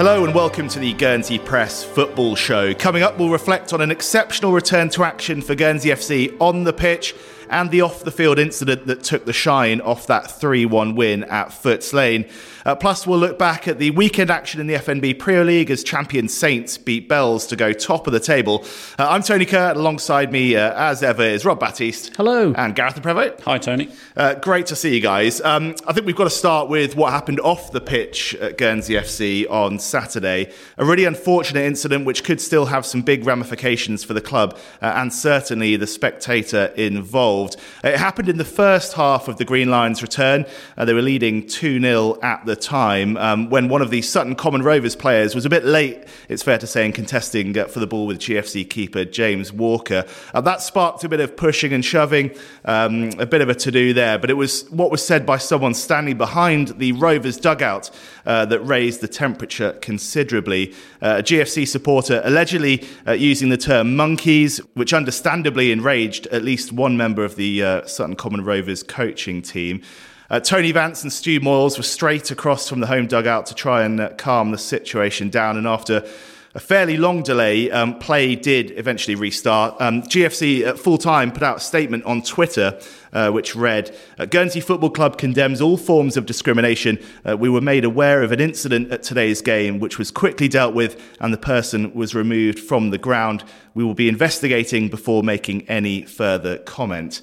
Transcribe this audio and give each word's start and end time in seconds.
Hello 0.00 0.24
and 0.24 0.34
welcome 0.34 0.66
to 0.66 0.78
the 0.78 0.94
Guernsey 0.94 1.38
Press 1.38 1.84
Football 1.84 2.34
Show. 2.34 2.72
Coming 2.72 3.02
up, 3.02 3.18
we'll 3.18 3.28
reflect 3.28 3.74
on 3.74 3.82
an 3.82 3.90
exceptional 3.90 4.50
return 4.50 4.88
to 4.88 5.04
action 5.04 5.42
for 5.42 5.54
Guernsey 5.54 5.90
FC 5.90 6.34
on 6.40 6.64
the 6.64 6.72
pitch 6.72 7.14
and 7.50 7.70
the 7.70 7.82
off 7.82 8.04
the 8.04 8.10
field 8.10 8.38
incident 8.38 8.86
that 8.86 9.02
took 9.02 9.26
the 9.26 9.32
shine 9.32 9.80
off 9.80 10.06
that 10.06 10.30
3 10.30 10.64
1 10.64 10.94
win 10.94 11.24
at 11.24 11.48
Footes 11.48 11.92
Lane. 11.92 12.26
Uh, 12.64 12.74
plus, 12.74 13.06
we'll 13.06 13.18
look 13.18 13.38
back 13.38 13.66
at 13.66 13.78
the 13.78 13.90
weekend 13.90 14.30
action 14.30 14.60
in 14.60 14.66
the 14.66 14.74
FNB 14.74 15.18
Premier 15.18 15.44
League 15.44 15.70
as 15.70 15.82
champion 15.82 16.28
Saints 16.28 16.76
beat 16.76 17.08
Bells 17.08 17.46
to 17.46 17.56
go 17.56 17.72
top 17.72 18.06
of 18.06 18.12
the 18.12 18.20
table. 18.20 18.64
Uh, 18.98 19.08
I'm 19.08 19.22
Tony 19.22 19.46
Kerr, 19.46 19.72
alongside 19.72 20.30
me, 20.30 20.56
uh, 20.56 20.72
as 20.74 21.02
ever, 21.02 21.22
is 21.22 21.44
Rob 21.44 21.58
Batiste. 21.58 22.14
Hello. 22.16 22.52
And 22.56 22.74
Gareth 22.76 22.96
Le 22.96 23.02
Prevost. 23.02 23.40
Hi, 23.40 23.58
Tony. 23.58 23.88
Uh, 24.16 24.34
great 24.34 24.66
to 24.66 24.76
see 24.76 24.94
you 24.94 25.00
guys. 25.00 25.40
Um, 25.40 25.74
I 25.86 25.92
think 25.92 26.06
we've 26.06 26.16
got 26.16 26.24
to 26.24 26.30
start 26.30 26.68
with 26.68 26.96
what 26.96 27.12
happened 27.12 27.40
off 27.40 27.72
the 27.72 27.80
pitch 27.80 28.34
at 28.36 28.58
Guernsey 28.58 28.94
FC 28.94 29.50
on 29.50 29.78
Saturday. 29.78 30.52
A 30.76 30.84
really 30.84 31.06
unfortunate 31.06 31.64
incident 31.64 32.04
which 32.04 32.24
could 32.24 32.40
still 32.40 32.66
have 32.66 32.84
some 32.84 33.02
big 33.02 33.24
ramifications 33.24 34.04
for 34.04 34.12
the 34.12 34.20
club 34.20 34.58
uh, 34.82 34.92
and 34.96 35.12
certainly 35.12 35.76
the 35.76 35.86
spectator 35.86 36.66
involved. 36.76 37.39
It 37.48 37.96
happened 37.96 38.28
in 38.28 38.36
the 38.36 38.44
first 38.44 38.94
half 38.94 39.28
of 39.28 39.36
the 39.38 39.44
Green 39.44 39.70
Lions' 39.70 40.02
return. 40.02 40.46
Uh, 40.76 40.84
they 40.84 40.92
were 40.92 41.02
leading 41.02 41.46
2 41.46 41.80
0 41.80 42.18
at 42.22 42.44
the 42.46 42.56
time 42.56 43.16
um, 43.16 43.50
when 43.50 43.68
one 43.68 43.82
of 43.82 43.90
the 43.90 44.02
Sutton 44.02 44.34
Common 44.34 44.62
Rovers 44.62 44.96
players 44.96 45.34
was 45.34 45.44
a 45.44 45.50
bit 45.50 45.64
late, 45.64 46.04
it's 46.28 46.42
fair 46.42 46.58
to 46.58 46.66
say, 46.66 46.84
in 46.84 46.92
contesting 46.92 47.56
uh, 47.56 47.66
for 47.66 47.80
the 47.80 47.86
ball 47.86 48.06
with 48.06 48.18
GFC 48.18 48.68
keeper 48.68 49.04
James 49.04 49.52
Walker. 49.52 50.04
Uh, 50.34 50.40
that 50.42 50.60
sparked 50.60 51.04
a 51.04 51.08
bit 51.08 51.20
of 51.20 51.36
pushing 51.36 51.72
and 51.72 51.84
shoving, 51.84 52.30
um, 52.64 53.10
a 53.18 53.26
bit 53.26 53.40
of 53.40 53.48
a 53.48 53.54
to 53.54 53.70
do 53.70 53.92
there, 53.92 54.18
but 54.18 54.30
it 54.30 54.34
was 54.34 54.68
what 54.70 54.90
was 54.90 55.04
said 55.04 55.24
by 55.24 55.38
someone 55.38 55.74
standing 55.74 56.18
behind 56.18 56.68
the 56.78 56.92
Rovers 56.92 57.38
dugout 57.38 57.90
uh, 58.26 58.44
that 58.46 58.60
raised 58.60 59.00
the 59.00 59.08
temperature 59.08 59.72
considerably. 59.80 60.72
Uh, 61.00 61.16
a 61.18 61.22
GFC 61.22 61.66
supporter 61.66 62.20
allegedly 62.24 62.86
uh, 63.06 63.12
using 63.12 63.48
the 63.48 63.56
term 63.56 63.96
monkeys, 63.96 64.58
which 64.74 64.92
understandably 64.92 65.72
enraged 65.72 66.26
at 66.28 66.44
least 66.44 66.72
one 66.72 66.96
member 66.96 67.24
of 67.24 67.36
the 67.36 67.62
uh, 67.62 67.86
Sutton 67.86 68.16
Common 68.16 68.44
Rovers 68.44 68.82
coaching 68.82 69.42
team. 69.42 69.82
Uh, 70.30 70.38
Tony 70.38 70.70
Vance 70.70 71.02
and 71.02 71.12
Stu 71.12 71.40
Moyles 71.40 71.76
were 71.76 71.82
straight 71.82 72.30
across 72.30 72.68
from 72.68 72.78
the 72.78 72.86
home 72.86 73.08
dugout 73.08 73.46
to 73.46 73.54
try 73.54 73.82
and 73.82 74.00
uh, 74.00 74.10
calm 74.10 74.52
the 74.52 74.58
situation 74.58 75.28
down. 75.28 75.56
And 75.56 75.66
after 75.66 76.08
a 76.52 76.60
fairly 76.60 76.96
long 76.96 77.22
delay, 77.22 77.70
um, 77.70 77.96
play 77.98 78.34
did 78.34 78.76
eventually 78.76 79.14
restart. 79.14 79.80
Um, 79.80 80.02
GFC 80.02 80.66
at 80.66 80.78
full 80.78 80.98
time 80.98 81.30
put 81.30 81.44
out 81.44 81.58
a 81.58 81.60
statement 81.60 82.04
on 82.04 82.22
Twitter 82.22 82.80
uh, 83.12 83.30
which 83.30 83.54
read 83.54 83.96
uh, 84.18 84.26
Guernsey 84.26 84.60
Football 84.60 84.90
Club 84.90 85.16
condemns 85.16 85.60
all 85.60 85.76
forms 85.76 86.16
of 86.16 86.26
discrimination. 86.26 86.98
Uh, 87.24 87.36
we 87.36 87.48
were 87.48 87.60
made 87.60 87.84
aware 87.84 88.22
of 88.22 88.32
an 88.32 88.40
incident 88.40 88.90
at 88.90 89.04
today's 89.04 89.40
game 89.40 89.78
which 89.78 89.96
was 89.96 90.10
quickly 90.10 90.48
dealt 90.48 90.74
with 90.74 91.00
and 91.20 91.32
the 91.32 91.38
person 91.38 91.94
was 91.94 92.16
removed 92.16 92.58
from 92.58 92.90
the 92.90 92.98
ground. 92.98 93.44
We 93.74 93.84
will 93.84 93.94
be 93.94 94.08
investigating 94.08 94.88
before 94.88 95.22
making 95.22 95.68
any 95.68 96.02
further 96.02 96.58
comment 96.58 97.20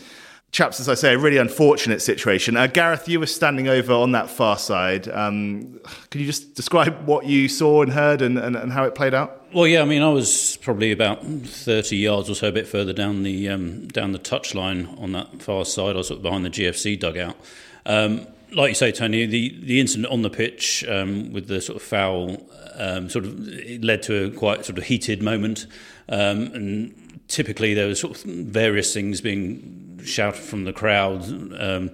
chaps, 0.52 0.80
as 0.80 0.88
I 0.88 0.94
say, 0.94 1.14
a 1.14 1.18
really 1.18 1.38
unfortunate 1.38 2.02
situation. 2.02 2.56
Uh, 2.56 2.68
Gareth, 2.68 3.08
you 3.08 3.20
were 3.20 3.28
standing 3.28 3.68
over 3.68 3.94
on 3.94 4.12
that 4.14 4.30
far 4.30 4.58
side. 4.58 5.08
Um, 5.10 5.80
can 6.10 6.22
you 6.22 6.28
just 6.28 6.56
describe 6.56 7.06
what 7.06 7.26
you 7.26 7.48
saw 7.50 7.82
and 7.84 7.92
heard 7.92 8.22
and, 8.22 8.38
and, 8.38 8.56
and, 8.56 8.72
how 8.72 8.86
it 8.86 8.96
played 8.96 9.14
out? 9.14 9.46
Well, 9.54 9.68
yeah, 9.68 9.82
I 9.82 9.86
mean, 9.86 10.02
I 10.02 10.10
was 10.10 10.58
probably 10.58 10.92
about 10.92 11.24
thirty 11.24 11.98
yards 11.98 12.30
or 12.30 12.36
so, 12.36 12.50
a 12.50 12.52
bit 12.52 12.68
further 12.68 12.94
down 12.94 13.24
the 13.24 13.50
um, 13.50 13.88
down 13.88 14.12
the 14.12 14.20
touchline 14.20 15.00
on 15.02 15.14
that 15.14 15.42
far 15.42 15.66
side. 15.66 15.96
I 15.96 16.00
was 16.00 16.08
sort 16.08 16.18
of 16.18 16.24
behind 16.24 16.46
the 16.46 16.50
GFC 16.50 17.00
dugout. 17.00 17.38
Um, 17.86 18.28
like 18.54 18.70
you 18.70 18.76
say, 18.76 18.92
Tony, 18.92 19.26
the, 19.26 19.58
the 19.62 19.80
incident 19.80 20.12
on 20.12 20.22
the 20.22 20.30
pitch 20.30 20.86
um, 20.88 21.34
with 21.34 21.48
the 21.48 21.60
sort 21.62 21.76
of 21.76 21.82
foul 21.82 22.38
um, 22.76 23.10
sort 23.10 23.26
of 23.26 23.38
led 23.84 24.04
to 24.04 24.26
a 24.26 24.32
quite 24.32 24.66
sort 24.66 24.78
of 24.78 24.86
heated 24.86 25.22
moment, 25.22 25.68
um, 26.10 26.44
and 26.54 27.20
typically 27.28 27.74
there 27.74 27.88
was 27.88 28.00
sort 28.00 28.18
of 28.18 28.24
various 28.24 28.94
things 28.94 29.22
being 29.22 29.87
shouted 30.04 30.42
from 30.42 30.64
the 30.64 30.74
crowd. 30.74 31.24
Um, 31.60 31.92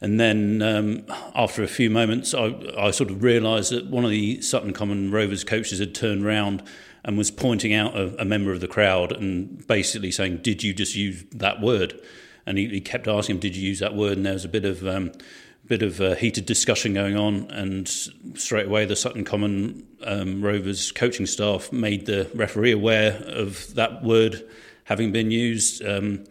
and 0.00 0.20
then 0.20 0.62
um, 0.62 1.04
after 1.34 1.62
a 1.62 1.68
few 1.68 1.90
moments, 1.90 2.32
I, 2.32 2.54
I 2.78 2.90
sort 2.92 3.10
of 3.10 3.22
realised 3.22 3.72
that 3.72 3.86
one 3.86 4.04
of 4.04 4.10
the 4.10 4.40
Sutton 4.40 4.72
Common 4.72 5.10
Rovers 5.10 5.42
coaches 5.42 5.80
had 5.80 5.94
turned 5.94 6.24
round 6.24 6.62
and 7.04 7.18
was 7.18 7.30
pointing 7.30 7.72
out 7.72 7.96
a, 7.96 8.20
a, 8.20 8.24
member 8.24 8.52
of 8.52 8.60
the 8.60 8.68
crowd 8.68 9.12
and 9.12 9.66
basically 9.66 10.10
saying, 10.10 10.38
"Did 10.38 10.62
you 10.62 10.72
just 10.72 10.94
use 10.94 11.24
that 11.32 11.60
word?" 11.60 12.00
And 12.46 12.58
he, 12.58 12.68
he 12.68 12.80
kept 12.80 13.08
asking 13.08 13.36
him, 13.36 13.40
"Did 13.40 13.56
you 13.56 13.66
use 13.66 13.80
that 13.80 13.94
word?" 13.94 14.18
And 14.18 14.26
there 14.26 14.34
was 14.34 14.44
a 14.44 14.48
bit 14.48 14.64
of 14.64 14.86
um, 14.86 15.12
bit 15.66 15.82
of 15.82 16.00
uh, 16.00 16.14
heated 16.14 16.46
discussion 16.46 16.94
going 16.94 17.16
on, 17.16 17.50
and 17.50 17.88
straight 17.88 18.66
away 18.66 18.84
the 18.84 18.96
Sutton 18.96 19.24
Common 19.24 19.86
um, 20.04 20.42
Rovers 20.42 20.92
coaching 20.92 21.26
staff 21.26 21.72
made 21.72 22.06
the 22.06 22.30
referee 22.34 22.72
aware 22.72 23.22
of 23.26 23.74
that 23.74 24.02
word 24.02 24.48
having 24.84 25.12
been 25.12 25.30
used. 25.30 25.84
Um, 25.84 26.24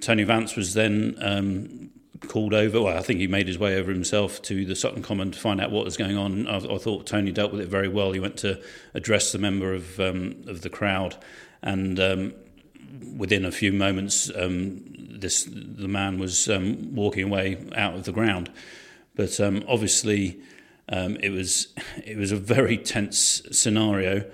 Tony 0.00 0.24
Vance 0.24 0.56
was 0.56 0.74
then 0.74 1.16
um, 1.20 1.90
called 2.28 2.54
over. 2.54 2.82
Well, 2.82 2.96
I 2.96 3.02
think 3.02 3.20
he 3.20 3.26
made 3.26 3.46
his 3.46 3.58
way 3.58 3.76
over 3.76 3.92
himself 3.92 4.42
to 4.42 4.64
the 4.64 4.74
Sutton 4.74 5.02
Common 5.02 5.30
to 5.30 5.38
find 5.38 5.60
out 5.60 5.70
what 5.70 5.84
was 5.84 5.96
going 5.96 6.16
on. 6.16 6.46
I, 6.46 6.56
I 6.56 6.78
thought 6.78 7.06
Tony 7.06 7.32
dealt 7.32 7.52
with 7.52 7.60
it 7.60 7.68
very 7.68 7.88
well. 7.88 8.12
He 8.12 8.20
went 8.20 8.36
to 8.38 8.60
address 8.94 9.32
the 9.32 9.38
member 9.38 9.72
of 9.72 10.00
um, 10.00 10.44
of 10.46 10.62
the 10.62 10.70
crowd, 10.70 11.16
and 11.62 11.98
um, 12.00 12.34
within 13.16 13.44
a 13.44 13.52
few 13.52 13.72
moments, 13.72 14.30
um, 14.36 14.82
this 14.96 15.44
the 15.44 15.88
man 15.88 16.18
was 16.18 16.48
um, 16.48 16.94
walking 16.94 17.24
away 17.24 17.64
out 17.74 17.94
of 17.94 18.04
the 18.04 18.12
ground. 18.12 18.50
But 19.14 19.38
um, 19.40 19.64
obviously, 19.68 20.40
it 20.88 21.30
was 21.30 21.68
it 22.04 22.16
was 22.16 22.32
a 22.32 22.36
very 22.36 22.78
tense 22.78 23.42
scenario. 23.52 24.24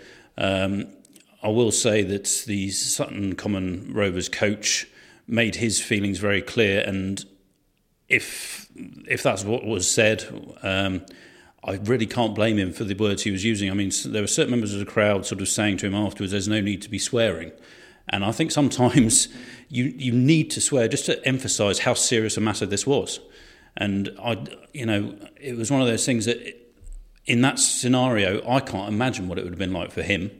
I 1.42 1.48
will 1.48 1.72
say 1.72 2.02
that 2.02 2.44
the 2.46 2.70
Sutton 2.70 3.34
Common 3.34 3.94
Rovers 3.94 4.28
coach 4.28 4.86
made 5.30 5.56
his 5.56 5.80
feelings 5.80 6.18
very 6.18 6.42
clear. 6.42 6.82
And 6.86 7.24
if 8.08 8.68
if 9.06 9.22
that's 9.22 9.44
what 9.44 9.64
was 9.64 9.90
said, 9.90 10.24
um, 10.62 11.04
I 11.64 11.74
really 11.74 12.06
can't 12.06 12.34
blame 12.34 12.58
him 12.58 12.72
for 12.72 12.84
the 12.84 12.94
words 12.94 13.22
he 13.22 13.30
was 13.30 13.44
using. 13.44 13.70
I 13.70 13.74
mean, 13.74 13.92
there 14.06 14.22
were 14.22 14.28
certain 14.28 14.50
members 14.50 14.72
of 14.72 14.80
the 14.80 14.86
crowd 14.86 15.26
sort 15.26 15.40
of 15.40 15.48
saying 15.48 15.78
to 15.78 15.86
him 15.86 15.94
afterwards, 15.94 16.32
"There's 16.32 16.48
no 16.48 16.60
need 16.60 16.82
to 16.82 16.90
be 16.90 16.98
swearing." 16.98 17.52
And 18.08 18.24
I 18.24 18.32
think 18.32 18.50
sometimes 18.50 19.28
you 19.68 19.84
you 19.96 20.12
need 20.12 20.50
to 20.52 20.60
swear 20.60 20.88
just 20.88 21.06
to 21.06 21.24
emphasise 21.26 21.80
how 21.80 21.94
serious 21.94 22.36
a 22.36 22.40
matter 22.40 22.66
this 22.66 22.86
was. 22.86 23.20
And 23.76 24.10
I, 24.22 24.44
you 24.72 24.84
know, 24.84 25.14
it 25.40 25.56
was 25.56 25.70
one 25.70 25.80
of 25.80 25.86
those 25.86 26.04
things 26.04 26.24
that, 26.24 26.38
in 27.24 27.40
that 27.42 27.58
scenario, 27.58 28.46
I 28.48 28.60
can't 28.60 28.88
imagine 28.88 29.28
what 29.28 29.38
it 29.38 29.44
would 29.44 29.52
have 29.52 29.58
been 29.58 29.72
like 29.72 29.92
for 29.92 30.02
him. 30.02 30.30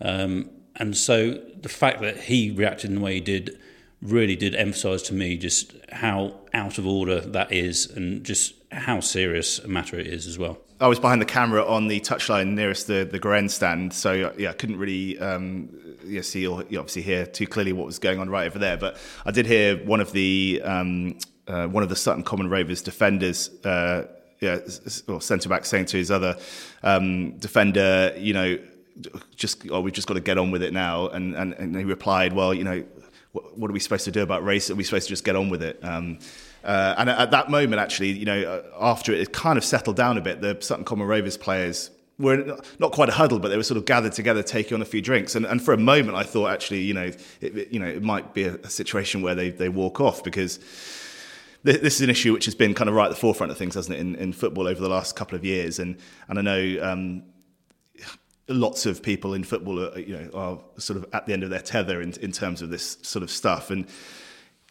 Um, 0.00 0.50
and 0.76 0.96
so 0.96 1.32
the 1.60 1.68
fact 1.68 2.00
that 2.00 2.16
he 2.16 2.52
reacted 2.52 2.90
in 2.90 2.96
the 2.96 3.02
way 3.02 3.14
he 3.14 3.20
did 3.20 3.58
really 4.02 4.36
did 4.36 4.54
emphasise 4.54 5.02
to 5.02 5.14
me 5.14 5.36
just 5.36 5.74
how 5.92 6.34
out 6.54 6.78
of 6.78 6.86
order 6.86 7.20
that 7.20 7.52
is 7.52 7.86
and 7.86 8.24
just 8.24 8.54
how 8.72 9.00
serious 9.00 9.58
a 9.58 9.68
matter 9.68 9.98
it 9.98 10.06
is 10.06 10.26
as 10.26 10.38
well. 10.38 10.58
I 10.80 10.88
was 10.88 10.98
behind 10.98 11.20
the 11.20 11.26
camera 11.26 11.64
on 11.64 11.88
the 11.88 12.00
touchline 12.00 12.54
nearest 12.54 12.86
the 12.86 13.04
the 13.04 13.18
grandstand, 13.18 13.92
so 13.92 14.32
yeah, 14.38 14.50
I 14.50 14.52
couldn't 14.54 14.78
really 14.78 15.18
um, 15.18 15.68
yeah, 16.04 16.22
see 16.22 16.46
or 16.46 16.60
obviously 16.60 17.02
hear 17.02 17.26
too 17.26 17.46
clearly 17.46 17.74
what 17.74 17.84
was 17.84 17.98
going 17.98 18.18
on 18.18 18.30
right 18.30 18.46
over 18.46 18.58
there. 18.58 18.78
But 18.78 18.96
I 19.26 19.30
did 19.30 19.46
hear 19.46 19.76
one 19.84 20.00
of 20.00 20.12
the 20.12 20.62
um, 20.64 21.18
uh, 21.46 21.66
one 21.66 21.82
of 21.82 21.90
the 21.90 21.96
Sutton 21.96 22.22
Common 22.22 22.48
Rovers 22.48 22.82
defenders. 22.82 23.50
Uh, 23.64 24.06
yeah, 24.40 24.58
or 25.06 25.20
centre 25.20 25.50
back 25.50 25.66
saying 25.66 25.84
to 25.84 25.98
his 25.98 26.10
other 26.10 26.34
um, 26.82 27.32
defender, 27.32 28.14
you 28.16 28.32
know, 28.32 28.58
just 29.36 29.66
oh, 29.70 29.82
we've 29.82 29.92
just 29.92 30.08
got 30.08 30.14
to 30.14 30.20
get 30.20 30.38
on 30.38 30.50
with 30.50 30.62
it 30.62 30.72
now. 30.72 31.08
And, 31.08 31.34
and 31.34 31.52
and 31.52 31.76
he 31.76 31.84
replied, 31.84 32.32
well, 32.32 32.54
you 32.54 32.64
know, 32.64 32.82
what, 33.32 33.58
what, 33.58 33.70
are 33.70 33.74
we 33.74 33.80
supposed 33.80 34.04
to 34.04 34.10
do 34.10 34.22
about 34.22 34.44
race? 34.44 34.70
Are 34.70 34.74
we 34.74 34.84
supposed 34.84 35.06
to 35.06 35.10
just 35.10 35.24
get 35.24 35.36
on 35.36 35.50
with 35.50 35.62
it? 35.62 35.78
Um, 35.82 36.18
uh, 36.64 36.94
and 36.98 37.08
at 37.08 37.30
that 37.30 37.50
moment, 37.50 37.80
actually, 37.80 38.12
you 38.12 38.24
know, 38.24 38.40
uh, 38.42 38.84
after 38.84 39.12
it, 39.12 39.20
it 39.20 39.32
kind 39.32 39.56
of 39.56 39.64
settled 39.64 39.96
down 39.96 40.18
a 40.18 40.20
bit, 40.20 40.40
the 40.40 40.56
Sutton 40.60 40.84
Common 40.84 41.06
Rovers 41.06 41.36
players 41.36 41.90
were 42.18 42.58
not 42.78 42.92
quite 42.92 43.08
a 43.08 43.12
huddle, 43.12 43.38
but 43.38 43.48
they 43.48 43.56
were 43.56 43.62
sort 43.62 43.78
of 43.78 43.86
gathered 43.86 44.12
together, 44.12 44.42
taking 44.42 44.74
on 44.74 44.82
a 44.82 44.84
few 44.84 45.00
drinks. 45.00 45.34
And, 45.34 45.46
and 45.46 45.62
for 45.62 45.72
a 45.72 45.78
moment, 45.78 46.16
I 46.16 46.22
thought 46.22 46.50
actually, 46.50 46.82
you 46.82 46.92
know, 46.92 47.10
it, 47.40 47.72
you 47.72 47.80
know, 47.80 47.86
it 47.86 48.02
might 48.02 48.34
be 48.34 48.44
a, 48.44 48.54
a 48.56 48.68
situation 48.68 49.22
where 49.22 49.34
they, 49.34 49.50
they 49.50 49.68
walk 49.68 50.00
off 50.00 50.22
because 50.22 50.58
this 51.62 51.96
is 51.96 52.00
an 52.00 52.10
issue 52.10 52.32
which 52.32 52.46
has 52.46 52.54
been 52.54 52.74
kind 52.74 52.88
of 52.88 52.96
right 52.96 53.06
at 53.06 53.10
the 53.10 53.16
forefront 53.16 53.52
of 53.52 53.58
things, 53.58 53.74
hasn't 53.74 53.96
it, 53.96 54.00
in, 54.00 54.14
in 54.16 54.32
football 54.32 54.66
over 54.66 54.80
the 54.80 54.88
last 54.88 55.16
couple 55.16 55.36
of 55.36 55.44
years. 55.44 55.78
And 55.78 55.98
and 56.28 56.38
I 56.38 56.42
know 56.42 56.78
um, 56.82 57.22
lots 58.50 58.86
of 58.86 59.02
people 59.02 59.34
in 59.34 59.44
football 59.44 59.84
are, 59.84 59.98
you 59.98 60.16
know, 60.16 60.30
are 60.34 60.58
sort 60.80 60.98
of 60.98 61.06
at 61.12 61.26
the 61.26 61.32
end 61.32 61.42
of 61.42 61.50
their 61.50 61.60
tether 61.60 62.02
in, 62.02 62.12
in 62.20 62.32
terms 62.32 62.62
of 62.62 62.70
this 62.70 62.98
sort 63.02 63.22
of 63.22 63.30
stuff. 63.30 63.70
And 63.70 63.86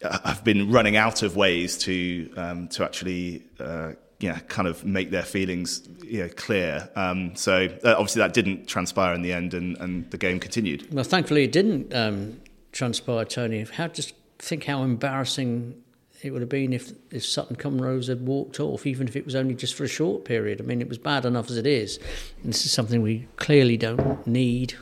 I've 0.02 0.44
been 0.44 0.70
running 0.70 0.96
out 0.96 1.22
of 1.22 1.36
ways 1.36 1.76
to 1.78 2.32
um, 2.36 2.68
to 2.68 2.84
actually 2.84 3.44
uh, 3.58 3.92
yeah 4.18 4.38
kind 4.48 4.68
of 4.68 4.84
make 4.84 5.10
their 5.10 5.22
feelings 5.22 5.88
you 6.04 6.20
know, 6.20 6.28
clear. 6.28 6.88
Um, 6.96 7.36
so 7.36 7.68
uh, 7.84 7.92
obviously 7.92 8.20
that 8.20 8.32
didn't 8.32 8.66
transpire 8.66 9.14
in 9.14 9.22
the 9.22 9.32
end, 9.32 9.54
and, 9.54 9.76
and 9.78 10.10
the 10.10 10.18
game 10.18 10.40
continued. 10.40 10.92
Well, 10.92 11.04
thankfully 11.04 11.44
it 11.44 11.52
didn't 11.52 11.94
um, 11.94 12.40
transpire, 12.72 13.24
Tony. 13.24 13.64
How 13.64 13.88
just 13.88 14.14
think 14.38 14.64
how 14.64 14.82
embarrassing 14.82 15.82
it 16.22 16.30
would 16.30 16.42
have 16.42 16.48
been 16.48 16.72
if, 16.72 16.92
if 17.10 17.24
Sutton 17.24 17.56
Common 17.56 17.80
Rose 17.80 18.08
had 18.08 18.26
walked 18.26 18.60
off, 18.60 18.86
even 18.86 19.08
if 19.08 19.16
it 19.16 19.24
was 19.24 19.34
only 19.34 19.54
just 19.54 19.74
for 19.74 19.84
a 19.84 19.88
short 19.88 20.24
period. 20.24 20.60
I 20.60 20.64
mean, 20.64 20.80
it 20.80 20.88
was 20.88 20.98
bad 20.98 21.24
enough 21.24 21.50
as 21.50 21.56
it 21.56 21.66
is. 21.66 21.98
And 22.42 22.52
this 22.52 22.66
is 22.66 22.72
something 22.72 23.00
we 23.00 23.26
clearly 23.36 23.76
don't 23.76 24.26
need 24.26 24.74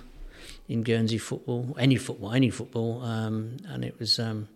in 0.68 0.82
Guernsey 0.82 1.18
football, 1.18 1.76
any 1.78 1.96
football, 1.96 2.32
any 2.32 2.50
football. 2.50 3.02
Um, 3.02 3.56
and 3.66 3.84
it 3.84 3.98
was 3.98 4.18
um, 4.18 4.48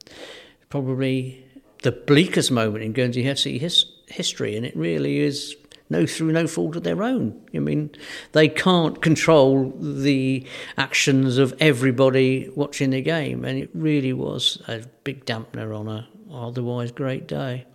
probably 0.70 1.44
the 1.82 1.92
bleakest 1.92 2.50
moment 2.50 2.84
in 2.84 2.92
Guernsey 2.92 3.24
FC 3.24 3.60
his, 3.60 3.86
history, 4.08 4.56
and 4.56 4.66
it 4.66 4.76
really 4.76 5.18
is 5.18 5.56
no 5.88 6.06
through 6.06 6.32
no 6.32 6.46
fault 6.46 6.76
of 6.76 6.84
their 6.84 7.02
own. 7.02 7.40
I 7.54 7.58
mean, 7.58 7.90
they 8.32 8.48
can't 8.48 9.00
control 9.02 9.72
the 9.78 10.46
actions 10.76 11.38
of 11.38 11.54
everybody 11.60 12.50
watching 12.56 12.90
the 12.90 13.02
game, 13.02 13.44
and 13.44 13.58
it 13.58 13.70
really 13.74 14.12
was 14.12 14.62
a 14.68 14.82
big 15.04 15.24
dampener 15.24 15.78
on 15.78 15.88
a 15.88 16.08
otherwise 16.32 16.90
great 16.90 17.26
day. 17.26 17.66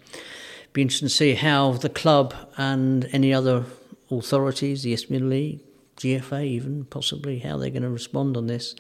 Be 0.74 0.82
interesting 0.82 1.08
to 1.08 1.14
see 1.14 1.34
how 1.36 1.74
the 1.74 1.90
club 1.90 2.34
and 2.58 3.10
any 3.12 3.34
other 3.34 3.66
authorities, 4.12 4.84
the 4.84 4.94
Isthmian 4.94 5.30
League, 5.30 5.62
GFA 5.98 6.46
even 6.46 6.86
possibly 6.86 7.40
how 7.40 7.58
they're 7.58 7.72
going 7.72 7.82
to 7.82 7.90
respond 7.90 8.38
on 8.38 8.48
this, 8.48 8.76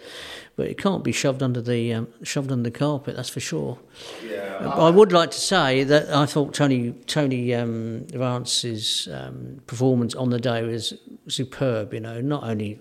but 0.55 0.67
it 0.67 0.77
can't 0.77 1.03
be 1.03 1.11
shoved 1.11 1.41
under 1.41 1.61
the 1.61 1.93
um, 1.93 2.07
shoved 2.21 2.51
under 2.51 2.69
the 2.69 2.77
carpet. 2.77 3.15
That's 3.15 3.29
for 3.29 3.39
sure. 3.39 3.79
Yeah, 4.23 4.71
I 4.75 4.91
would 4.91 5.11
like 5.11 5.31
to 5.31 5.39
say 5.39 5.83
that 5.83 6.09
I 6.13 6.27
thought 6.27 6.53
Tony 6.53 6.91
Tony 7.07 7.55
um, 7.55 8.05
Vance's 8.13 9.07
um, 9.11 9.61
performance 9.65 10.13
on 10.13 10.29
the 10.29 10.39
day 10.39 10.61
was 10.61 10.93
superb. 11.27 11.93
You 11.93 12.01
know, 12.01 12.21
not 12.21 12.43
only 12.43 12.79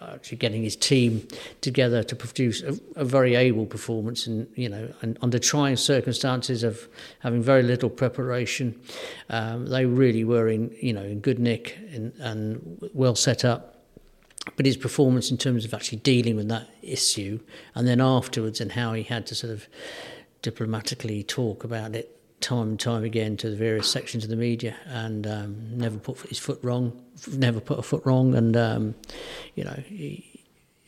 actually 0.00 0.38
getting 0.38 0.62
his 0.62 0.76
team 0.76 1.26
together 1.60 2.02
to 2.02 2.16
produce 2.16 2.62
a, 2.62 2.78
a 2.96 3.04
very 3.04 3.34
able 3.34 3.66
performance 3.66 4.26
and 4.26 4.46
you 4.54 4.68
know 4.68 4.92
and 5.02 5.18
under 5.22 5.38
trying 5.38 5.76
circumstances 5.76 6.62
of 6.62 6.88
having 7.20 7.42
very 7.42 7.62
little 7.62 7.90
preparation 7.90 8.78
um, 9.30 9.66
they 9.66 9.84
really 9.86 10.24
were 10.24 10.48
in 10.48 10.74
you 10.80 10.92
know 10.92 11.02
in 11.02 11.20
good 11.20 11.38
nick 11.38 11.78
and, 11.92 12.12
and 12.18 12.90
well 12.92 13.14
set 13.14 13.44
up. 13.44 13.68
But 14.56 14.66
his 14.66 14.76
performance 14.76 15.30
in 15.30 15.38
terms 15.38 15.64
of 15.64 15.72
actually 15.72 15.98
dealing 15.98 16.34
with 16.34 16.48
that 16.48 16.68
issue 16.82 17.38
and 17.76 17.86
then 17.86 18.00
afterwards 18.00 18.60
and 18.60 18.72
how 18.72 18.92
he 18.92 19.04
had 19.04 19.24
to 19.28 19.36
sort 19.36 19.52
of 19.52 19.68
diplomatically 20.42 21.22
talk 21.22 21.62
about 21.62 21.94
it 21.94 22.21
time 22.42 22.70
and 22.70 22.80
time 22.80 23.04
again 23.04 23.36
to 23.38 23.50
the 23.50 23.56
various 23.56 23.90
sections 23.90 24.24
of 24.24 24.30
the 24.30 24.36
media 24.36 24.76
and 24.86 25.26
um, 25.26 25.78
never 25.78 25.98
put 25.98 26.18
his 26.20 26.38
foot 26.38 26.58
wrong, 26.62 27.00
never 27.32 27.60
put 27.60 27.78
a 27.78 27.82
foot 27.82 28.04
wrong. 28.04 28.34
And, 28.34 28.56
um, 28.56 28.94
you 29.54 29.64
know, 29.64 29.82
he, 29.86 30.40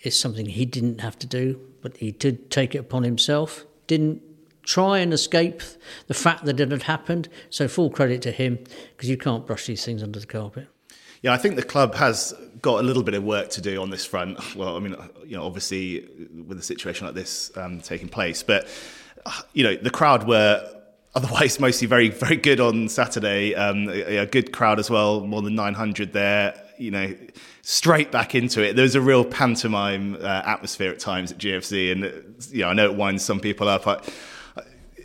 it's 0.02 0.16
something 0.16 0.46
he 0.46 0.66
didn't 0.66 1.00
have 1.00 1.18
to 1.20 1.26
do, 1.26 1.60
but 1.80 1.96
he 1.96 2.10
did 2.10 2.50
take 2.50 2.74
it 2.74 2.78
upon 2.78 3.04
himself, 3.04 3.64
didn't 3.86 4.22
try 4.62 4.98
and 4.98 5.12
escape 5.12 5.62
the 6.06 6.14
fact 6.14 6.44
that 6.44 6.58
it 6.60 6.70
had 6.70 6.82
happened. 6.82 7.28
So 7.50 7.68
full 7.68 7.90
credit 7.90 8.20
to 8.22 8.32
him 8.32 8.58
because 8.96 9.08
you 9.08 9.16
can't 9.16 9.46
brush 9.46 9.66
these 9.66 9.84
things 9.84 10.02
under 10.02 10.18
the 10.18 10.26
carpet. 10.26 10.68
Yeah, 11.22 11.32
I 11.32 11.38
think 11.38 11.56
the 11.56 11.62
club 11.62 11.94
has 11.94 12.34
got 12.60 12.80
a 12.80 12.82
little 12.82 13.02
bit 13.02 13.14
of 13.14 13.24
work 13.24 13.48
to 13.50 13.62
do 13.62 13.80
on 13.80 13.88
this 13.88 14.04
front. 14.04 14.38
Well, 14.54 14.76
I 14.76 14.80
mean, 14.80 14.94
you 15.24 15.36
know, 15.36 15.44
obviously 15.44 16.06
with 16.46 16.58
a 16.58 16.62
situation 16.62 17.06
like 17.06 17.14
this 17.14 17.50
um, 17.56 17.80
taking 17.80 18.08
place, 18.08 18.42
but 18.42 18.68
you 19.54 19.64
know, 19.64 19.74
the 19.76 19.90
crowd 19.90 20.28
were 20.28 20.74
otherwise 21.14 21.61
mostly 21.61 21.87
very 21.87 22.08
very 22.08 22.37
good 22.37 22.61
on 22.61 22.88
Saturday. 22.88 23.55
Um, 23.55 23.88
a, 23.88 24.19
a, 24.19 24.26
good 24.26 24.52
crowd 24.52 24.78
as 24.78 24.90
well, 24.90 25.20
more 25.20 25.43
than 25.43 25.55
900 25.55 26.12
there. 26.12 26.61
You 26.78 26.90
know, 26.90 27.14
straight 27.62 28.11
back 28.11 28.34
into 28.34 28.62
it. 28.62 28.75
There 28.75 28.82
was 28.82 28.94
a 28.94 29.00
real 29.00 29.25
pantomime 29.25 30.16
uh, 30.16 30.43
atmosphere 30.44 30.90
at 30.90 30.99
times 30.99 31.32
at 31.32 31.38
GFC, 31.38 31.93
and 31.93 32.05
you 32.50 32.62
know 32.62 32.69
I 32.69 32.72
know 32.75 32.87
it 32.87 32.96
winds 32.96 33.25
some 33.25 33.40
people 33.40 33.69
up. 33.69 33.87
I, 33.87 34.00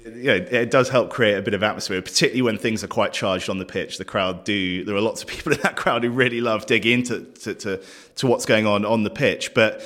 you 0.06 0.24
know, 0.24 0.36
it 0.36 0.72
does 0.72 0.90
help 0.90 1.12
create 1.12 1.38
a 1.38 1.42
bit 1.42 1.54
of 1.54 1.62
atmosphere, 1.62 2.02
particularly 2.02 2.42
when 2.42 2.58
things 2.58 2.84
are 2.84 2.88
quite 2.88 3.14
charged 3.14 3.50
on 3.50 3.60
the 3.60 3.66
pitch. 3.66 4.00
The 4.00 4.06
crowd 4.06 4.44
do. 4.44 4.84
There 4.84 4.96
are 4.96 5.02
lots 5.02 5.22
of 5.22 5.28
people 5.30 5.54
in 5.54 5.60
that 5.62 5.76
crowd 5.76 6.04
who 6.04 6.10
really 6.10 6.42
love 6.42 6.66
digging 6.66 7.00
into 7.00 7.26
to, 7.26 7.54
to, 7.54 7.82
to 8.16 8.28
what's 8.28 8.46
going 8.46 8.66
on 8.66 8.86
on 8.86 9.04
the 9.04 9.10
pitch, 9.10 9.54
but 9.54 9.84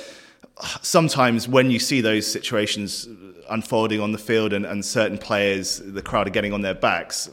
sometimes 0.82 1.48
when 1.48 1.70
you 1.70 1.78
see 1.78 2.00
those 2.00 2.30
situations 2.30 3.08
unfolding 3.50 4.00
on 4.00 4.12
the 4.12 4.18
field 4.18 4.52
and, 4.52 4.64
and 4.66 4.84
certain 4.84 5.18
players, 5.18 5.80
the 5.84 6.02
crowd 6.02 6.26
are 6.26 6.30
getting 6.30 6.52
on 6.52 6.62
their 6.62 6.74
backs, 6.74 7.30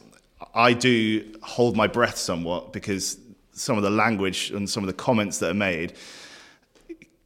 I 0.54 0.72
do 0.72 1.24
hold 1.42 1.76
my 1.76 1.86
breath 1.86 2.16
somewhat 2.16 2.72
because 2.72 3.18
some 3.52 3.76
of 3.76 3.82
the 3.82 3.90
language 3.90 4.50
and 4.50 4.68
some 4.68 4.82
of 4.82 4.86
the 4.86 4.92
comments 4.92 5.38
that 5.38 5.50
are 5.50 5.54
made, 5.54 5.94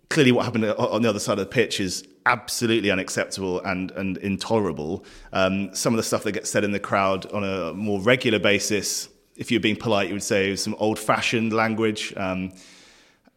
clearly 0.09 0.33
what 0.33 0.45
happened 0.45 0.65
on 0.65 1.03
the 1.03 1.09
other 1.09 1.19
side 1.19 1.39
of 1.39 1.39
the 1.39 1.47
pitch 1.47 1.81
is 1.81 2.07
absolutely 2.27 2.91
unacceptable 2.91 3.61
and, 3.61 3.91
and 3.93 4.19
intolerable. 4.19 5.05
Um, 5.33 5.75
some 5.75 5.93
of 5.93 5.97
the 5.97 6.03
stuff 6.03 6.25
that 6.25 6.33
gets 6.33 6.51
said 6.51 6.65
in 6.65 6.73
the 6.73 6.81
crowd 6.81 7.31
on 7.33 7.45
a 7.45 7.73
more 7.73 8.01
regular 8.01 8.39
basis, 8.39 9.09
if 9.37 9.51
you're 9.51 9.61
being 9.61 9.77
polite, 9.77 10.09
you 10.09 10.15
would 10.15 10.23
say 10.23 10.57
some 10.57 10.75
old 10.79 10.99
fashioned 10.99 11.53
language. 11.53 12.13
Um, 12.17 12.53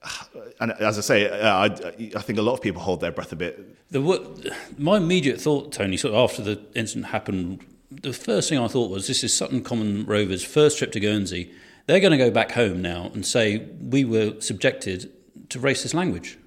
and 0.60 0.72
as 0.74 0.98
I 0.98 1.02
say, 1.02 1.30
uh, 1.30 1.56
I, 1.56 1.66
I, 1.66 2.22
think 2.22 2.40
a 2.40 2.42
lot 2.42 2.54
of 2.54 2.62
people 2.62 2.82
hold 2.82 3.02
their 3.02 3.12
breath 3.12 3.32
a 3.32 3.36
bit. 3.36 3.78
My 4.78 4.98
immediate 4.98 5.42
thought, 5.42 5.72
Tony, 5.72 5.98
sort 5.98 6.14
of 6.14 6.30
after 6.30 6.42
the 6.42 6.62
incident 6.76 7.08
happened, 7.08 7.66
the 7.92 8.14
first 8.14 8.50
thing 8.50 8.60
I 8.60 8.68
thought 8.68 8.92
was 8.92 9.08
this 9.08 9.24
is 9.24 9.34
Sutton 9.34 9.64
Common 9.64 10.06
Rovers' 10.06 10.44
first 10.44 10.78
trip 10.78 10.92
to 10.94 11.00
Guernsey. 11.00 11.52
They're 11.88 12.00
going 12.00 12.12
to 12.12 12.18
go 12.18 12.30
back 12.30 12.52
home 12.52 12.82
now 12.82 13.10
and 13.14 13.26
say 13.26 13.68
we 13.82 14.06
were 14.06 14.40
subjected 14.40 15.12
to 15.50 15.60
racist 15.60 15.94
language. 15.94 16.38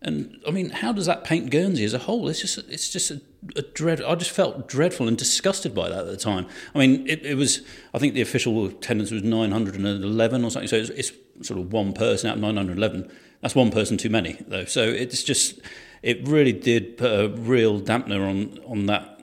And 0.00 0.40
I 0.46 0.50
mean, 0.50 0.70
how 0.70 0.92
does 0.92 1.06
that 1.06 1.24
paint 1.24 1.50
Guernsey 1.50 1.84
as 1.84 1.94
a 1.94 1.98
whole? 1.98 2.28
It's 2.28 2.40
just, 2.40 2.58
it's 2.68 2.90
just 2.90 3.10
a, 3.10 3.20
a 3.56 3.62
dread. 3.62 4.02
I 4.02 4.14
just 4.14 4.30
felt 4.30 4.68
dreadful 4.68 5.08
and 5.08 5.16
disgusted 5.16 5.74
by 5.74 5.88
that 5.88 6.00
at 6.00 6.06
the 6.06 6.16
time. 6.16 6.46
I 6.74 6.78
mean, 6.78 7.08
it, 7.08 7.24
it 7.24 7.36
was. 7.36 7.62
I 7.94 7.98
think 7.98 8.12
the 8.12 8.20
official 8.20 8.66
attendance 8.66 9.10
was 9.10 9.22
911 9.22 10.44
or 10.44 10.50
something. 10.50 10.68
So 10.68 10.76
it's, 10.76 10.90
it's 10.90 11.12
sort 11.42 11.60
of 11.60 11.72
one 11.72 11.92
person 11.92 12.30
out 12.30 12.36
of 12.36 12.42
911. 12.42 13.10
That's 13.40 13.54
one 13.54 13.70
person 13.70 13.96
too 13.96 14.10
many, 14.10 14.38
though. 14.48 14.64
So 14.64 14.82
it's 14.82 15.22
just, 15.22 15.60
it 16.02 16.26
really 16.26 16.52
did 16.52 16.96
put 16.96 17.10
a 17.10 17.28
real 17.28 17.80
dampener 17.80 18.28
on 18.28 18.58
on 18.66 18.86
that 18.86 19.14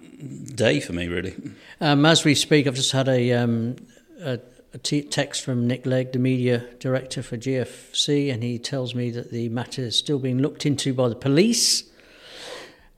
day 0.55 0.79
for 0.79 0.93
me, 0.93 1.07
really. 1.07 1.35
Um, 1.79 2.05
as 2.05 2.23
we 2.23 2.35
speak, 2.35 2.67
I've 2.67 2.75
just 2.75 2.91
had 2.91 3.07
a, 3.07 3.31
um, 3.33 3.77
a, 4.19 4.39
a 4.73 4.77
t- 4.77 5.01
text 5.01 5.43
from 5.43 5.67
Nick 5.67 5.85
Legg, 5.85 6.11
the 6.11 6.19
media 6.19 6.59
director 6.79 7.23
for 7.23 7.37
GFC, 7.37 8.31
and 8.31 8.43
he 8.43 8.59
tells 8.59 8.93
me 8.93 9.09
that 9.11 9.31
the 9.31 9.49
matter 9.49 9.81
is 9.81 9.97
still 9.97 10.19
being 10.19 10.39
looked 10.39 10.65
into 10.65 10.93
by 10.93 11.09
the 11.09 11.15
police. 11.15 11.83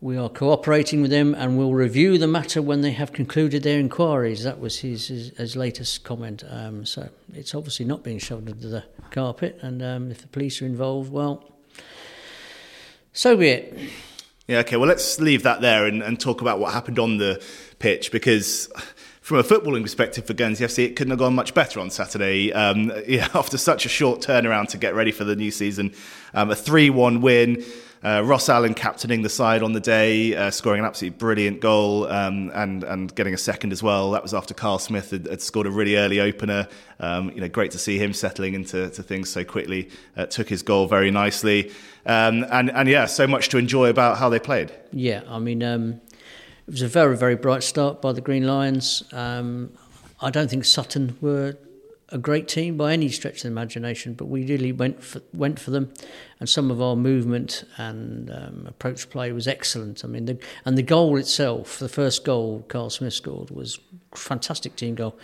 We 0.04 0.18
are 0.18 0.28
cooperating 0.28 1.02
with 1.02 1.12
them 1.12 1.34
and 1.34 1.58
will 1.58 1.74
review 1.74 2.18
the 2.18 2.28
matter 2.28 2.62
when 2.62 2.82
they 2.82 2.92
have 2.92 3.14
concluded 3.14 3.64
their 3.64 3.80
inquiries. 3.80 4.44
That 4.44 4.60
was 4.60 4.80
his, 4.80 5.08
his, 5.08 5.30
his 5.38 5.56
latest 5.56 6.04
comment. 6.04 6.44
Um, 6.50 6.86
so 6.86 7.08
it's 7.34 7.56
obviously 7.56 7.86
not 7.86 8.04
being 8.04 8.20
shoved 8.20 8.50
under 8.50 8.68
the 8.68 8.84
carpet, 9.12 9.58
and 9.62 9.82
um, 9.82 10.12
if 10.12 10.22
the 10.22 10.28
police 10.28 10.62
are 10.62 10.66
involved, 10.66 11.10
well, 11.10 11.50
so 13.14 13.38
be 13.38 13.48
it. 13.48 13.80
Yeah, 14.46 14.58
okay, 14.60 14.76
well, 14.76 14.90
let's 14.90 15.22
leave 15.22 15.44
that 15.44 15.62
there 15.62 15.86
and, 15.86 16.04
and 16.04 16.20
talk 16.20 16.42
about 16.42 16.60
what 16.60 16.74
happened 16.74 17.00
on 17.00 17.18
the 17.18 17.42
pitch 17.80 18.12
because 18.12 18.68
from 19.22 19.38
a 19.38 19.44
footballing 19.44 19.84
perspective 19.84 20.28
for 20.28 20.34
Guernsey 20.34 20.66
FC, 20.66 20.86
it 20.86 20.98
couldn't 20.98 21.12
have 21.12 21.20
gone 21.20 21.34
much 21.34 21.54
better 21.54 21.80
on 21.80 21.90
Saturday. 21.90 22.52
Um, 22.52 22.92
yeah, 23.08 23.30
after 23.34 23.58
such 23.58 23.86
a 23.86 23.90
short 23.90 24.20
turnaround 24.20 24.68
to 24.72 24.78
get 24.78 24.96
ready 24.96 25.14
for 25.14 25.24
the 25.24 25.38
new 25.38 25.50
season, 25.50 25.94
um, 26.34 26.52
a 26.52 26.58
3 26.58 26.90
1 26.90 27.22
win. 27.22 27.64
Uh, 28.04 28.22
Ross 28.22 28.50
Allen 28.50 28.74
captaining 28.74 29.22
the 29.22 29.30
side 29.30 29.64
on 29.64 29.72
the 29.72 29.80
day, 29.80 30.36
uh, 30.36 30.52
scoring 30.52 30.80
an 30.80 30.86
absolutely 30.86 31.18
brilliant 31.18 31.62
goal 31.62 32.06
um, 32.08 32.52
and 32.54 32.84
and 32.84 33.16
getting 33.16 33.34
a 33.34 33.38
second 33.38 33.72
as 33.72 33.82
well. 33.82 34.12
That 34.12 34.22
was 34.22 34.34
after 34.34 34.54
Carl 34.54 34.78
Smith 34.78 35.12
had, 35.12 35.26
had 35.28 35.42
scored 35.42 35.68
a 35.68 35.72
really 35.72 35.96
early 35.96 36.20
opener. 36.20 36.68
Um, 37.00 37.32
you 37.32 37.40
know, 37.40 37.48
great 37.48 37.72
to 37.72 37.80
see 37.80 37.98
him 37.98 38.12
settling 38.12 38.56
into 38.56 38.90
things 38.90 39.30
so 39.30 39.46
quickly. 39.46 39.90
Uh, 40.18 40.26
took 40.26 40.50
his 40.50 40.64
goal 40.64 40.88
very 40.88 41.12
nicely, 41.12 41.72
um, 42.06 42.46
and 42.52 42.70
and 42.72 42.90
yeah, 42.90 43.06
so 43.06 43.26
much 43.26 43.48
to 43.50 43.58
enjoy 43.58 43.90
about 43.90 44.18
how 44.18 44.28
they 44.28 44.40
played. 44.40 44.74
Yeah, 44.92 45.22
I 45.30 45.40
mean, 45.40 45.64
um, 45.64 46.02
it 46.68 46.72
was 46.72 46.82
a 46.82 46.90
very 46.90 47.16
very 47.16 47.36
bright 47.36 47.64
start 47.64 48.02
by 48.02 48.12
the 48.12 48.22
Green 48.22 48.46
Lions. 48.46 49.04
Um, 49.14 49.72
I 50.20 50.30
don't 50.30 50.50
think 50.50 50.66
Sutton 50.66 51.18
were 51.22 51.58
a 52.14 52.18
great 52.20 52.48
team 52.48 52.78
by 52.78 52.94
any 52.94 53.10
stretch 53.10 53.38
of 53.38 53.42
the 53.42 53.48
imagination, 53.48 54.14
but 54.14 54.26
we 54.26 54.46
really 54.46 54.72
went 54.72 55.04
for, 55.04 55.22
went 55.34 55.60
for 55.60 55.72
them, 55.72 55.92
and 56.40 56.48
some 56.48 56.70
of 56.70 56.80
our 56.80 56.96
movement 56.96 57.66
and 57.78 58.30
um, 58.30 58.66
approach 58.68 59.10
play 59.10 59.32
was 59.32 59.48
excellent. 59.48 60.06
I 60.06 60.08
mean, 60.08 60.26
the, 60.26 60.38
and 60.64 60.78
the 60.78 60.84
goal 60.84 61.18
itself, 61.18 61.80
the 61.80 61.90
first 61.90 62.24
goal 62.24 62.64
Carl 62.70 62.92
Smith 62.92 63.14
scored, 63.14 63.50
was 63.50 63.80
fantastic 64.16 64.76
team 64.76 64.94
goal. 64.94 65.18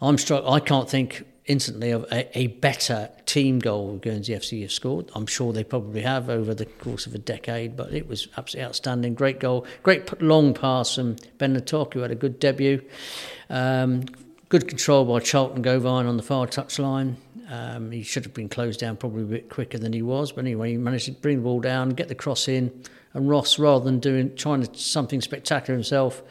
I'm 0.00 0.16
struck. 0.16 0.42
I 0.46 0.60
can't 0.60 0.88
think 0.88 1.26
instantly 1.44 1.90
of 1.90 2.04
a, 2.10 2.38
a 2.38 2.46
better 2.46 3.10
team 3.26 3.58
goal 3.58 3.96
Guernsey 3.98 4.32
FC 4.32 4.62
have 4.62 4.72
scored. 4.72 5.10
I'm 5.14 5.26
sure 5.26 5.52
they 5.52 5.64
probably 5.64 6.00
have 6.02 6.30
over 6.30 6.54
the 6.54 6.64
course 6.64 7.06
of 7.06 7.14
a 7.14 7.18
decade, 7.18 7.76
but 7.76 7.92
it 7.92 8.08
was 8.08 8.28
absolutely 8.38 8.66
outstanding. 8.66 9.14
Great 9.14 9.40
goal, 9.40 9.66
great 9.82 10.22
long 10.22 10.54
pass 10.54 10.94
from 10.94 11.16
Ben 11.36 11.54
Natok, 11.54 11.92
who 11.92 12.00
had 12.00 12.10
a 12.10 12.14
good 12.14 12.40
debut. 12.40 12.82
Um, 13.50 14.06
Good 14.50 14.66
control 14.66 15.04
by 15.04 15.20
Charlton 15.20 15.62
Gauvain 15.62 16.06
on 16.06 16.16
the 16.16 16.24
far 16.24 16.44
touchline. 16.44 17.14
Um, 17.48 17.92
he 17.92 18.02
should 18.02 18.24
have 18.24 18.34
been 18.34 18.48
closed 18.48 18.80
down 18.80 18.96
probably 18.96 19.22
a 19.22 19.26
bit 19.26 19.48
quicker 19.48 19.78
than 19.78 19.92
he 19.92 20.02
was, 20.02 20.32
but 20.32 20.44
anyway, 20.44 20.72
he 20.72 20.76
managed 20.76 21.04
to 21.04 21.12
bring 21.12 21.36
the 21.36 21.42
ball 21.44 21.60
down, 21.60 21.90
get 21.90 22.08
the 22.08 22.16
cross 22.16 22.48
in, 22.48 22.82
and 23.14 23.28
Ross, 23.28 23.60
rather 23.60 23.84
than 23.84 24.00
doing 24.00 24.34
trying 24.34 24.64
to, 24.64 24.74
something 24.76 25.20
spectacular 25.20 25.76
himself, 25.76 26.24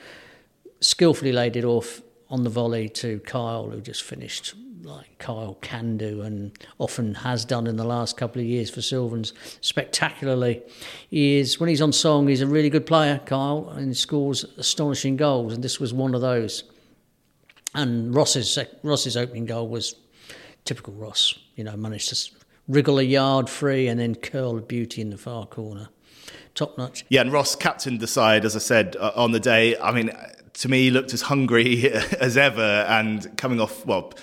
skillfully 0.82 1.32
laid 1.32 1.56
it 1.56 1.64
off 1.64 2.02
on 2.30 2.44
the 2.44 2.50
volley 2.50 2.90
to 2.90 3.22
Kyle, 3.22 3.70
who 3.70 3.80
just 3.80 4.04
finished 4.04 4.54
like 4.84 5.18
Kyle 5.18 5.58
can 5.62 5.96
do 5.96 6.22
and 6.22 6.52
often 6.78 7.16
has 7.16 7.46
done 7.46 7.68
in 7.68 7.78
the 7.78 7.86
last 7.86 8.18
couple 8.18 8.42
of 8.42 8.46
years 8.46 8.70
for 8.70 8.82
Sylvans 8.82 9.32
spectacularly. 9.62 10.62
He 11.10 11.38
is 11.38 11.58
when 11.58 11.70
he's 11.70 11.82
on 11.82 11.94
song, 11.94 12.28
he's 12.28 12.42
a 12.42 12.48
really 12.48 12.70
good 12.70 12.86
player, 12.86 13.22
Kyle, 13.26 13.70
and 13.70 13.96
scores 13.96 14.44
astonishing 14.58 15.16
goals, 15.16 15.54
and 15.54 15.64
this 15.64 15.80
was 15.80 15.94
one 15.94 16.14
of 16.14 16.20
those. 16.20 16.66
And 17.76 18.14
Ross's 18.14 18.58
Ross's 18.84 19.16
opening 19.16 19.46
goal 19.46 19.68
was 19.68 19.96
typical 20.66 20.94
Ross. 20.94 21.38
You 21.56 21.64
know, 21.64 21.76
managed 21.78 22.10
to 22.10 22.32
wriggle 22.68 23.00
a 23.00 23.04
yard 23.04 23.50
free 23.50 23.88
and 23.88 24.00
then 24.00 24.16
curl 24.16 24.58
a 24.58 24.62
beauty 24.62 25.02
in 25.02 25.10
the 25.10 25.18
far 25.18 25.46
corner. 25.46 25.90
Top 26.56 26.78
notch. 26.78 27.06
Yeah, 27.10 27.22
and 27.22 27.32
Ross 27.32 27.56
captained 27.56 28.00
the 28.00 28.08
side, 28.08 28.46
as 28.46 28.56
I 28.56 28.60
said, 28.60 28.96
uh, 29.00 29.12
on 29.16 29.32
the 29.32 29.40
day. 29.40 29.78
I 29.78 29.92
mean, 29.92 30.12
to 30.54 30.70
me, 30.70 30.84
he 30.84 30.92
looked 30.92 31.14
as 31.14 31.24
hungry 31.24 31.90
as 32.20 32.38
ever 32.38 32.62
and 32.62 33.36
coming 33.38 33.60
off, 33.60 33.86
well, 33.86 34.14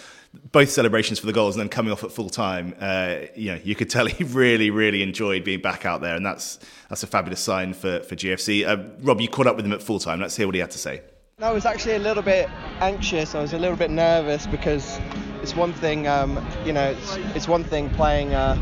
both 0.53 0.71
celebrations 0.71 1.19
for 1.19 1.26
the 1.26 1.33
goals 1.33 1.57
and 1.57 1.62
then 1.62 1.69
coming 1.69 1.93
off 1.93 2.05
at 2.05 2.12
full 2.12 2.29
time, 2.29 2.75
uh, 2.81 3.17
you 3.35 3.53
know, 3.53 3.61
you 3.65 3.75
could 3.75 3.88
tell 3.91 4.07
he 4.07 4.25
really, 4.25 4.71
really 4.71 5.03
enjoyed 5.03 5.45
being 5.45 5.61
back 5.61 5.87
out 5.87 6.00
there, 6.00 6.15
and 6.15 6.25
that's 6.25 6.59
that's 6.88 7.03
a 7.03 7.07
fabulous 7.07 7.41
sign 7.41 7.73
for 7.73 8.00
for 8.00 8.17
GFC. 8.17 8.67
Uh, 8.67 8.85
Rob, 9.00 9.21
you 9.21 9.29
caught 9.29 9.47
up 9.47 9.57
with 9.57 9.65
him 9.65 9.73
at 9.73 9.83
full 9.83 9.99
time. 9.99 10.21
Let's 10.21 10.37
hear 10.37 10.47
what 10.47 10.55
he 10.55 10.61
had 10.61 10.71
to 10.73 10.79
say. 10.79 11.03
I 11.43 11.52
was 11.52 11.66
actually 11.66 11.97
a 11.97 11.99
little 11.99 12.23
bit 12.23 12.49
anxious. 12.81 13.35
I 13.35 13.43
was 13.43 13.52
a 13.52 13.59
little 13.59 13.76
bit 13.76 13.90
nervous 13.90 14.47
because 14.47 14.99
it's 15.43 15.55
one 15.55 15.75
thing, 15.75 16.09
um, 16.09 16.43
you 16.64 16.73
know, 16.73 16.93
it's, 16.93 17.16
it's 17.37 17.47
one 17.47 17.62
thing 17.62 17.90
playing 17.90 18.33
a, 18.33 18.59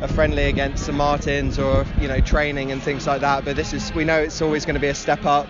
a, 0.00 0.08
friendly 0.08 0.46
against 0.46 0.86
St 0.86 0.98
Martins 0.98 1.56
or 1.56 1.86
you 2.00 2.08
know 2.08 2.18
training 2.20 2.72
and 2.72 2.82
things 2.82 3.06
like 3.06 3.20
that. 3.20 3.44
But 3.44 3.54
this 3.54 3.72
is, 3.72 3.94
we 3.94 4.02
know 4.02 4.18
it's 4.20 4.42
always 4.42 4.64
going 4.64 4.74
to 4.74 4.80
be 4.80 4.88
a 4.88 4.94
step 4.94 5.24
up. 5.24 5.46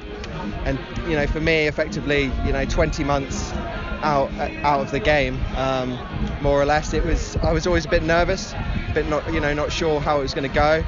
And 0.67 0.79
you 1.09 1.17
know, 1.17 1.26
for 1.26 1.40
me, 1.40 1.67
effectively, 1.67 2.25
you 2.45 2.52
know, 2.52 2.67
20 2.67 3.05
months 3.05 3.52
out 4.02 4.31
out 4.62 4.81
of 4.81 4.90
the 4.90 5.00
game, 5.00 5.40
um, 5.57 5.99
more 6.43 6.61
or 6.61 6.67
less, 6.67 6.93
it 6.93 7.02
was. 7.02 7.37
I 7.37 7.55
was 7.55 7.67
always 7.67 7.87
a 7.87 7.88
bit 7.88 8.02
nervous, 8.02 8.52
a 8.52 8.93
bit 8.93 9.09
not, 9.09 9.33
you 9.33 9.40
know, 9.40 9.55
not 9.55 9.73
sure 9.73 9.99
how 9.99 10.19
it 10.19 10.23
was 10.25 10.35
going 10.35 10.47
to 10.47 10.55
go. 10.55 10.85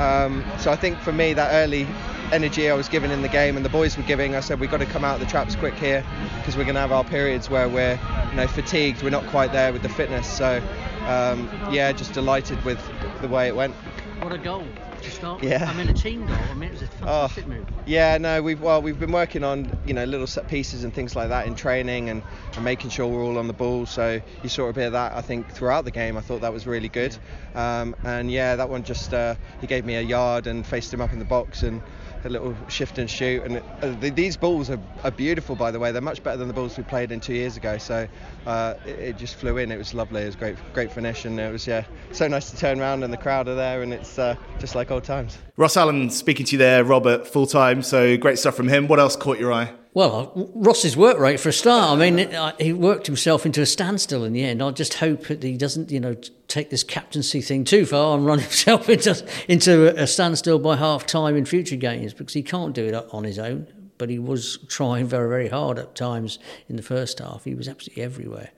Um, 0.00 0.44
so 0.60 0.70
I 0.70 0.76
think 0.76 1.00
for 1.00 1.12
me, 1.12 1.32
that 1.34 1.50
early 1.52 1.88
energy 2.32 2.70
I 2.70 2.74
was 2.74 2.88
given 2.88 3.10
in 3.10 3.22
the 3.22 3.28
game 3.28 3.56
and 3.56 3.64
the 3.64 3.70
boys 3.70 3.96
were 3.96 4.02
giving, 4.02 4.34
I 4.34 4.40
said 4.40 4.60
we've 4.60 4.70
got 4.70 4.80
to 4.80 4.86
come 4.86 5.04
out 5.04 5.14
of 5.14 5.20
the 5.20 5.26
traps 5.26 5.56
quick 5.56 5.74
here 5.74 6.04
because 6.38 6.56
we're 6.56 6.64
going 6.64 6.74
to 6.74 6.80
have 6.80 6.92
our 6.92 7.04
periods 7.04 7.50
where 7.50 7.68
we're 7.68 7.98
you 8.30 8.36
know 8.36 8.46
fatigued, 8.46 9.02
we're 9.02 9.10
not 9.10 9.26
quite 9.26 9.52
there 9.52 9.72
with 9.72 9.82
the 9.82 9.88
fitness. 9.88 10.26
So 10.26 10.62
um, 11.06 11.48
yeah, 11.70 11.92
just 11.92 12.12
delighted 12.12 12.62
with 12.64 12.80
the 13.20 13.28
way 13.28 13.48
it 13.48 13.56
went. 13.56 13.74
What 14.20 14.32
a 14.32 14.38
goal! 14.38 14.66
start. 15.08 15.42
Yeah. 15.42 15.68
I 15.68 15.74
mean, 15.74 15.88
a 15.88 15.94
team 15.94 16.26
goal. 16.26 16.36
I 16.36 16.54
mean, 16.54 16.70
it 16.70 16.72
was 16.72 16.82
a 16.82 16.86
fantastic 16.86 17.44
oh, 17.46 17.50
move. 17.50 17.66
Yeah, 17.86 18.18
no, 18.18 18.42
we've 18.42 18.60
well, 18.60 18.82
we've 18.82 18.98
been 18.98 19.12
working 19.12 19.44
on 19.44 19.78
you 19.86 19.94
know 19.94 20.04
little 20.04 20.26
set 20.26 20.48
pieces 20.48 20.84
and 20.84 20.92
things 20.92 21.16
like 21.16 21.28
that 21.28 21.46
in 21.46 21.54
training 21.54 22.08
and, 22.08 22.22
and 22.54 22.64
making 22.64 22.90
sure 22.90 23.06
we're 23.06 23.24
all 23.24 23.38
on 23.38 23.46
the 23.46 23.52
ball. 23.52 23.86
So 23.86 24.20
you 24.42 24.48
saw 24.48 24.68
a 24.68 24.72
bit 24.72 24.86
of 24.86 24.92
that. 24.92 25.12
I 25.14 25.20
think 25.20 25.50
throughout 25.50 25.84
the 25.84 25.90
game, 25.90 26.16
I 26.16 26.20
thought 26.20 26.40
that 26.40 26.52
was 26.52 26.66
really 26.66 26.88
good. 26.88 27.16
Um, 27.54 27.94
and 28.04 28.30
yeah, 28.30 28.56
that 28.56 28.68
one 28.68 28.82
just 28.82 29.12
uh, 29.12 29.34
he 29.60 29.66
gave 29.66 29.84
me 29.84 29.96
a 29.96 30.02
yard 30.02 30.46
and 30.46 30.66
faced 30.66 30.92
him 30.92 31.00
up 31.00 31.12
in 31.12 31.18
the 31.18 31.24
box 31.24 31.62
and 31.62 31.82
a 32.24 32.28
little 32.28 32.56
shift 32.68 32.98
and 32.98 33.08
shoot. 33.08 33.42
And 33.42 33.58
uh, 33.58 34.00
the, 34.00 34.10
these 34.10 34.36
balls 34.36 34.70
are, 34.70 34.78
are, 35.04 35.10
beautiful, 35.10 35.56
by 35.56 35.70
the 35.70 35.78
way. 35.78 35.92
They're 35.92 36.02
much 36.02 36.22
better 36.22 36.36
than 36.36 36.48
the 36.48 36.54
balls 36.54 36.76
we 36.76 36.84
played 36.84 37.12
in 37.12 37.20
two 37.20 37.34
years 37.34 37.56
ago. 37.56 37.78
So 37.78 38.08
uh, 38.46 38.74
it, 38.86 38.98
it, 38.98 39.18
just 39.18 39.36
flew 39.36 39.58
in. 39.58 39.70
It 39.70 39.78
was 39.78 39.94
lovely. 39.94 40.22
It 40.22 40.26
was 40.26 40.36
great, 40.36 40.56
great 40.72 40.92
finish, 40.92 41.24
and 41.24 41.38
it 41.38 41.52
was 41.52 41.66
yeah, 41.66 41.84
so 42.12 42.28
nice 42.28 42.50
to 42.50 42.56
turn 42.56 42.80
around 42.80 43.02
and 43.02 43.12
the 43.12 43.18
crowd 43.18 43.48
are 43.48 43.54
there, 43.54 43.82
and 43.82 43.92
it's 43.92 44.18
uh, 44.18 44.36
just 44.58 44.74
like 44.74 44.90
old 44.90 45.04
times. 45.04 45.38
Ross 45.56 45.76
Allen 45.76 46.10
speaking 46.10 46.46
to 46.46 46.52
you 46.52 46.58
there, 46.58 46.84
Robert, 46.84 47.26
full 47.26 47.46
time. 47.46 47.82
So 47.82 48.16
great 48.16 48.38
stuff 48.38 48.54
from 48.54 48.68
him. 48.68 48.88
What 48.88 48.98
else 48.98 49.16
caught 49.16 49.38
your 49.38 49.52
eye? 49.52 49.72
Well, 49.92 50.32
uh, 50.36 50.44
Ross's 50.54 50.96
work 50.96 51.18
rate 51.18 51.40
for 51.40 51.48
a 51.48 51.52
start. 51.52 51.98
I 51.98 52.10
mean, 52.10 52.32
uh, 52.32 52.52
he 52.60 52.72
worked 52.72 53.06
himself 53.06 53.44
into 53.44 53.60
a 53.60 53.66
standstill 53.66 54.24
in 54.24 54.32
the 54.32 54.44
end. 54.44 54.62
I 54.62 54.70
just 54.70 54.94
hope 54.94 55.26
that 55.26 55.42
he 55.42 55.56
doesn't, 55.56 55.90
you 55.90 55.98
know, 55.98 56.14
take 56.46 56.70
this 56.70 56.84
captaincy 56.84 57.40
thing 57.40 57.64
too 57.64 57.84
far 57.84 58.16
and 58.16 58.24
run 58.24 58.38
himself 58.40 58.88
into 58.88 59.26
into 59.48 60.00
a 60.00 60.06
standstill 60.06 60.60
by 60.60 60.76
half 60.76 61.06
time 61.06 61.36
in 61.36 61.44
future 61.44 61.76
games 61.76 62.14
because 62.14 62.34
he 62.34 62.42
can't 62.42 62.72
do 62.72 62.86
it 62.86 62.94
on 62.94 63.24
his 63.24 63.38
own. 63.38 63.66
But 63.98 64.08
he 64.08 64.18
was 64.18 64.58
trying 64.68 65.06
very, 65.06 65.28
very 65.28 65.48
hard 65.48 65.78
at 65.78 65.94
times 65.94 66.38
in 66.70 66.76
the 66.76 66.82
first 66.82 67.18
half. 67.18 67.44
He 67.44 67.54
was 67.54 67.68
absolutely 67.68 68.02
everywhere. 68.02 68.50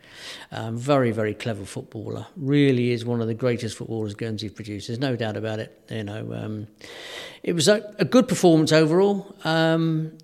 Um, 0.52 0.76
very, 0.76 1.10
very 1.10 1.34
clever 1.34 1.64
footballer. 1.64 2.26
Really 2.36 2.92
is 2.92 3.04
one 3.04 3.20
of 3.20 3.26
the 3.26 3.34
greatest 3.34 3.76
footballers 3.76 4.14
Guernsey 4.14 4.50
produced. 4.50 4.86
There's 4.86 5.00
no 5.00 5.16
doubt 5.16 5.36
about 5.36 5.58
it. 5.58 5.76
You 5.90 6.04
know, 6.04 6.32
um, 6.32 6.68
it 7.42 7.54
was 7.54 7.66
a, 7.66 7.92
a, 7.98 8.04
good 8.04 8.28
performance 8.28 8.70
overall. 8.70 9.34
Um, 9.42 10.16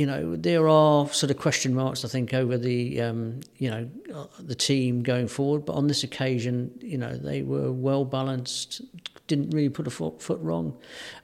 you 0.00 0.06
know, 0.06 0.34
there 0.34 0.66
are 0.66 1.06
sort 1.10 1.30
of 1.30 1.36
question 1.36 1.74
marks, 1.74 2.06
I 2.06 2.08
think, 2.08 2.32
over 2.32 2.56
the, 2.56 3.02
um, 3.02 3.40
you 3.58 3.70
know, 3.70 3.86
the 4.38 4.54
team 4.54 5.02
going 5.02 5.28
forward. 5.28 5.66
But 5.66 5.74
on 5.74 5.88
this 5.88 6.02
occasion, 6.02 6.70
you 6.80 6.96
know, 6.96 7.14
they 7.14 7.42
were 7.42 7.70
well 7.70 8.06
balanced, 8.06 8.80
didn't 9.26 9.50
really 9.50 9.68
put 9.68 9.86
a 9.86 9.90
foot, 9.90 10.22
foot 10.22 10.40
wrong. 10.40 10.74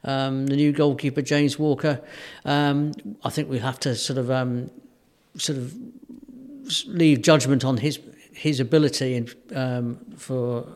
Um, 0.04 0.46
the 0.46 0.56
new 0.56 0.72
goalkeeper, 0.72 1.22
James 1.22 1.58
Walker, 1.58 2.02
um, 2.44 2.92
I 3.24 3.30
think 3.30 3.48
we 3.48 3.60
have 3.60 3.80
to 3.80 3.94
sort 3.94 4.18
of, 4.18 4.30
um, 4.30 4.70
sort 5.38 5.56
of 5.56 5.74
leave 6.86 7.22
judgment 7.22 7.64
on 7.64 7.78
his 7.78 7.98
his 8.32 8.60
ability 8.60 9.14
and 9.14 9.34
um, 9.54 9.98
for 10.18 10.66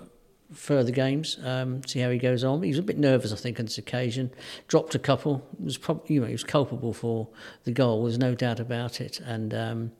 further 0.52 0.90
games, 0.90 1.38
um, 1.44 1.84
see 1.86 2.00
how 2.00 2.10
he 2.10 2.18
goes 2.18 2.44
on. 2.44 2.62
He 2.62 2.70
was 2.70 2.78
a 2.78 2.82
bit 2.82 2.98
nervous, 2.98 3.32
I 3.32 3.36
think, 3.36 3.58
on 3.58 3.66
this 3.66 3.78
occasion. 3.78 4.30
Dropped 4.68 4.94
a 4.94 4.98
couple. 4.98 5.46
Was 5.58 5.78
probably 5.78 6.14
you 6.14 6.20
know 6.20 6.26
he 6.26 6.32
was 6.32 6.44
culpable 6.44 6.92
for 6.92 7.28
the 7.64 7.72
goal. 7.72 8.04
There's 8.04 8.18
no 8.18 8.34
doubt 8.34 8.60
about 8.60 9.00
it. 9.00 9.20
And 9.20 9.54
um, 9.54 9.92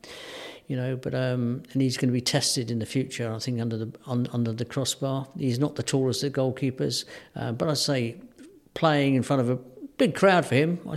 you 0.67 0.77
know, 0.77 0.97
but 0.97 1.15
um, 1.15 1.63
and 1.73 1.83
he's 1.83 1.97
going 1.97 2.09
to 2.09 2.13
be 2.13 2.21
tested 2.21 2.71
in 2.71 2.79
the 2.79 2.87
future. 2.87 3.33
I 3.33 3.39
think 3.39 3.61
under 3.61 3.77
the 3.77 3.93
on, 4.07 4.29
under 4.33 4.53
the 4.53 4.65
crossbar. 4.65 5.29
He's 5.39 5.59
not 5.59 5.77
the 5.77 5.83
tallest 5.83 6.23
of 6.25 6.33
goalkeepers, 6.33 7.05
uh, 7.37 7.53
but 7.53 7.69
I 7.69 7.75
say 7.75 8.17
playing 8.75 9.15
in 9.15 9.23
front 9.23 9.43
of 9.43 9.51
a 9.51 9.57
big 9.99 10.15
crowd 10.15 10.47
for 10.47 10.55
him. 10.55 10.81
I 10.89 10.97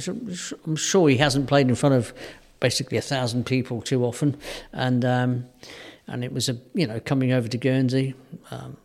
am 0.67 0.75
sure 0.75 1.09
he 1.09 1.17
hasn't 1.17 1.47
played 1.47 1.69
in 1.69 1.75
front 1.75 1.95
of 1.95 2.13
basically 2.59 2.97
a 2.97 3.01
thousand 3.01 3.45
people 3.45 3.81
too 3.81 4.03
often, 4.03 4.37
and. 4.71 5.05
Um, 5.05 5.45
and 6.07 6.23
it 6.23 6.33
was 6.33 6.49
a 6.49 6.57
you 6.73 6.85
know 6.85 6.99
coming 6.99 7.31
over 7.31 7.47
to 7.47 7.57
Guernsey, 7.57 8.13
um, 8.51 8.77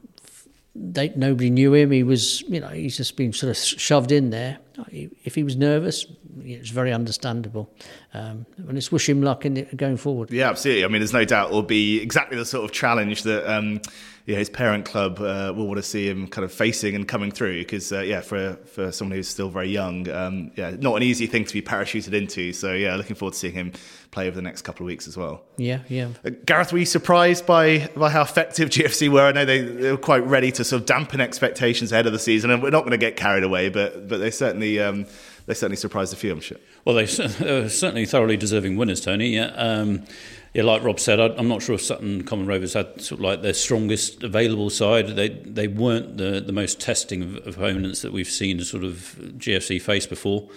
they, 0.80 1.12
nobody 1.16 1.50
knew 1.50 1.74
him. 1.74 1.90
He 1.90 2.02
was, 2.02 2.42
you 2.42 2.60
know, 2.60 2.68
he's 2.68 2.96
just 2.96 3.16
been 3.16 3.32
sort 3.32 3.50
of 3.50 3.56
shoved 3.56 4.12
in 4.12 4.30
there. 4.30 4.58
If 4.90 5.34
he 5.34 5.42
was 5.42 5.56
nervous, 5.56 6.06
it's 6.44 6.70
very 6.70 6.92
understandable. 6.92 7.70
Um, 8.14 8.46
and 8.56 8.74
let's 8.74 8.90
wish 8.92 9.08
him 9.08 9.22
luck 9.22 9.44
in 9.44 9.68
going 9.76 9.96
forward. 9.96 10.30
Yeah, 10.30 10.50
absolutely. 10.50 10.84
I 10.84 10.88
mean, 10.88 11.00
there's 11.00 11.12
no 11.12 11.24
doubt 11.24 11.50
it 11.50 11.54
will 11.54 11.62
be 11.62 12.00
exactly 12.00 12.36
the 12.36 12.44
sort 12.44 12.64
of 12.64 12.72
challenge 12.72 13.22
that 13.24 13.50
um, 13.50 13.80
yeah, 14.28 14.36
his 14.36 14.50
parent 14.50 14.84
club 14.84 15.20
uh, 15.20 15.54
will 15.56 15.66
want 15.66 15.78
to 15.78 15.82
see 15.82 16.06
him 16.06 16.28
kind 16.28 16.44
of 16.44 16.52
facing 16.52 16.94
and 16.94 17.08
coming 17.08 17.30
through. 17.30 17.60
Because 17.60 17.90
uh, 17.90 18.00
yeah, 18.00 18.20
for 18.20 18.56
for 18.66 18.92
someone 18.92 19.16
who's 19.16 19.26
still 19.26 19.48
very 19.48 19.70
young, 19.70 20.06
um, 20.10 20.50
yeah, 20.54 20.76
not 20.78 20.96
an 20.96 21.02
easy 21.02 21.26
thing 21.26 21.46
to 21.46 21.52
be 21.54 21.62
parachuted 21.62 22.12
into. 22.12 22.52
So 22.52 22.74
yeah, 22.74 22.94
looking 22.96 23.16
forward 23.16 23.32
to 23.32 23.38
seeing 23.38 23.54
him 23.54 23.72
play 24.10 24.26
over 24.26 24.36
the 24.36 24.42
next 24.42 24.62
couple 24.62 24.84
of 24.84 24.88
weeks 24.88 25.08
as 25.08 25.16
well. 25.16 25.44
Yeah, 25.56 25.80
yeah. 25.88 26.10
Uh, 26.26 26.30
Gareth, 26.44 26.74
were 26.74 26.78
you 26.78 26.84
surprised 26.84 27.46
by 27.46 27.88
by 27.96 28.10
how 28.10 28.20
effective 28.20 28.68
GFC 28.68 29.08
were? 29.08 29.22
I 29.22 29.32
know 29.32 29.46
they, 29.46 29.62
they 29.62 29.92
were 29.92 29.96
quite 29.96 30.26
ready 30.26 30.52
to 30.52 30.62
sort 30.62 30.82
of 30.82 30.86
dampen 30.86 31.22
expectations 31.22 31.90
ahead 31.90 32.04
of 32.04 32.12
the 32.12 32.18
season, 32.18 32.50
and 32.50 32.62
we're 32.62 32.68
not 32.68 32.80
going 32.80 32.90
to 32.90 32.98
get 32.98 33.16
carried 33.16 33.44
away, 33.44 33.70
but 33.70 34.08
but 34.08 34.18
they 34.18 34.30
certainly. 34.30 34.78
Um, 34.78 35.06
they 35.48 35.54
certainly 35.54 35.76
surprised 35.76 36.12
a 36.12 36.16
few, 36.16 36.30
I'm 36.30 36.40
sure. 36.40 36.58
Well, 36.84 36.94
they, 36.94 37.04
were 37.04 37.68
certainly 37.70 38.04
thoroughly 38.04 38.36
deserving 38.36 38.76
winners, 38.76 39.00
Tony. 39.00 39.28
Yeah, 39.28 39.46
um, 39.56 40.04
yeah, 40.52 40.62
like 40.62 40.82
Rob 40.82 41.00
said, 41.00 41.18
I, 41.18 41.28
am 41.38 41.48
not 41.48 41.62
sure 41.62 41.74
if 41.74 41.80
Sutton 41.80 42.22
Common 42.24 42.46
Rovers 42.46 42.74
had 42.74 43.00
sort 43.00 43.20
of 43.20 43.24
like 43.24 43.40
their 43.40 43.54
strongest 43.54 44.22
available 44.22 44.68
side. 44.68 45.08
They 45.08 45.30
they 45.30 45.66
weren't 45.66 46.18
the 46.18 46.42
the 46.42 46.52
most 46.52 46.80
testing 46.80 47.22
of 47.22 47.46
opponents 47.46 48.02
that 48.02 48.12
we've 48.12 48.28
seen 48.28 48.60
sort 48.60 48.84
of 48.84 49.18
GFC 49.38 49.80
face 49.80 50.06
before. 50.06 50.50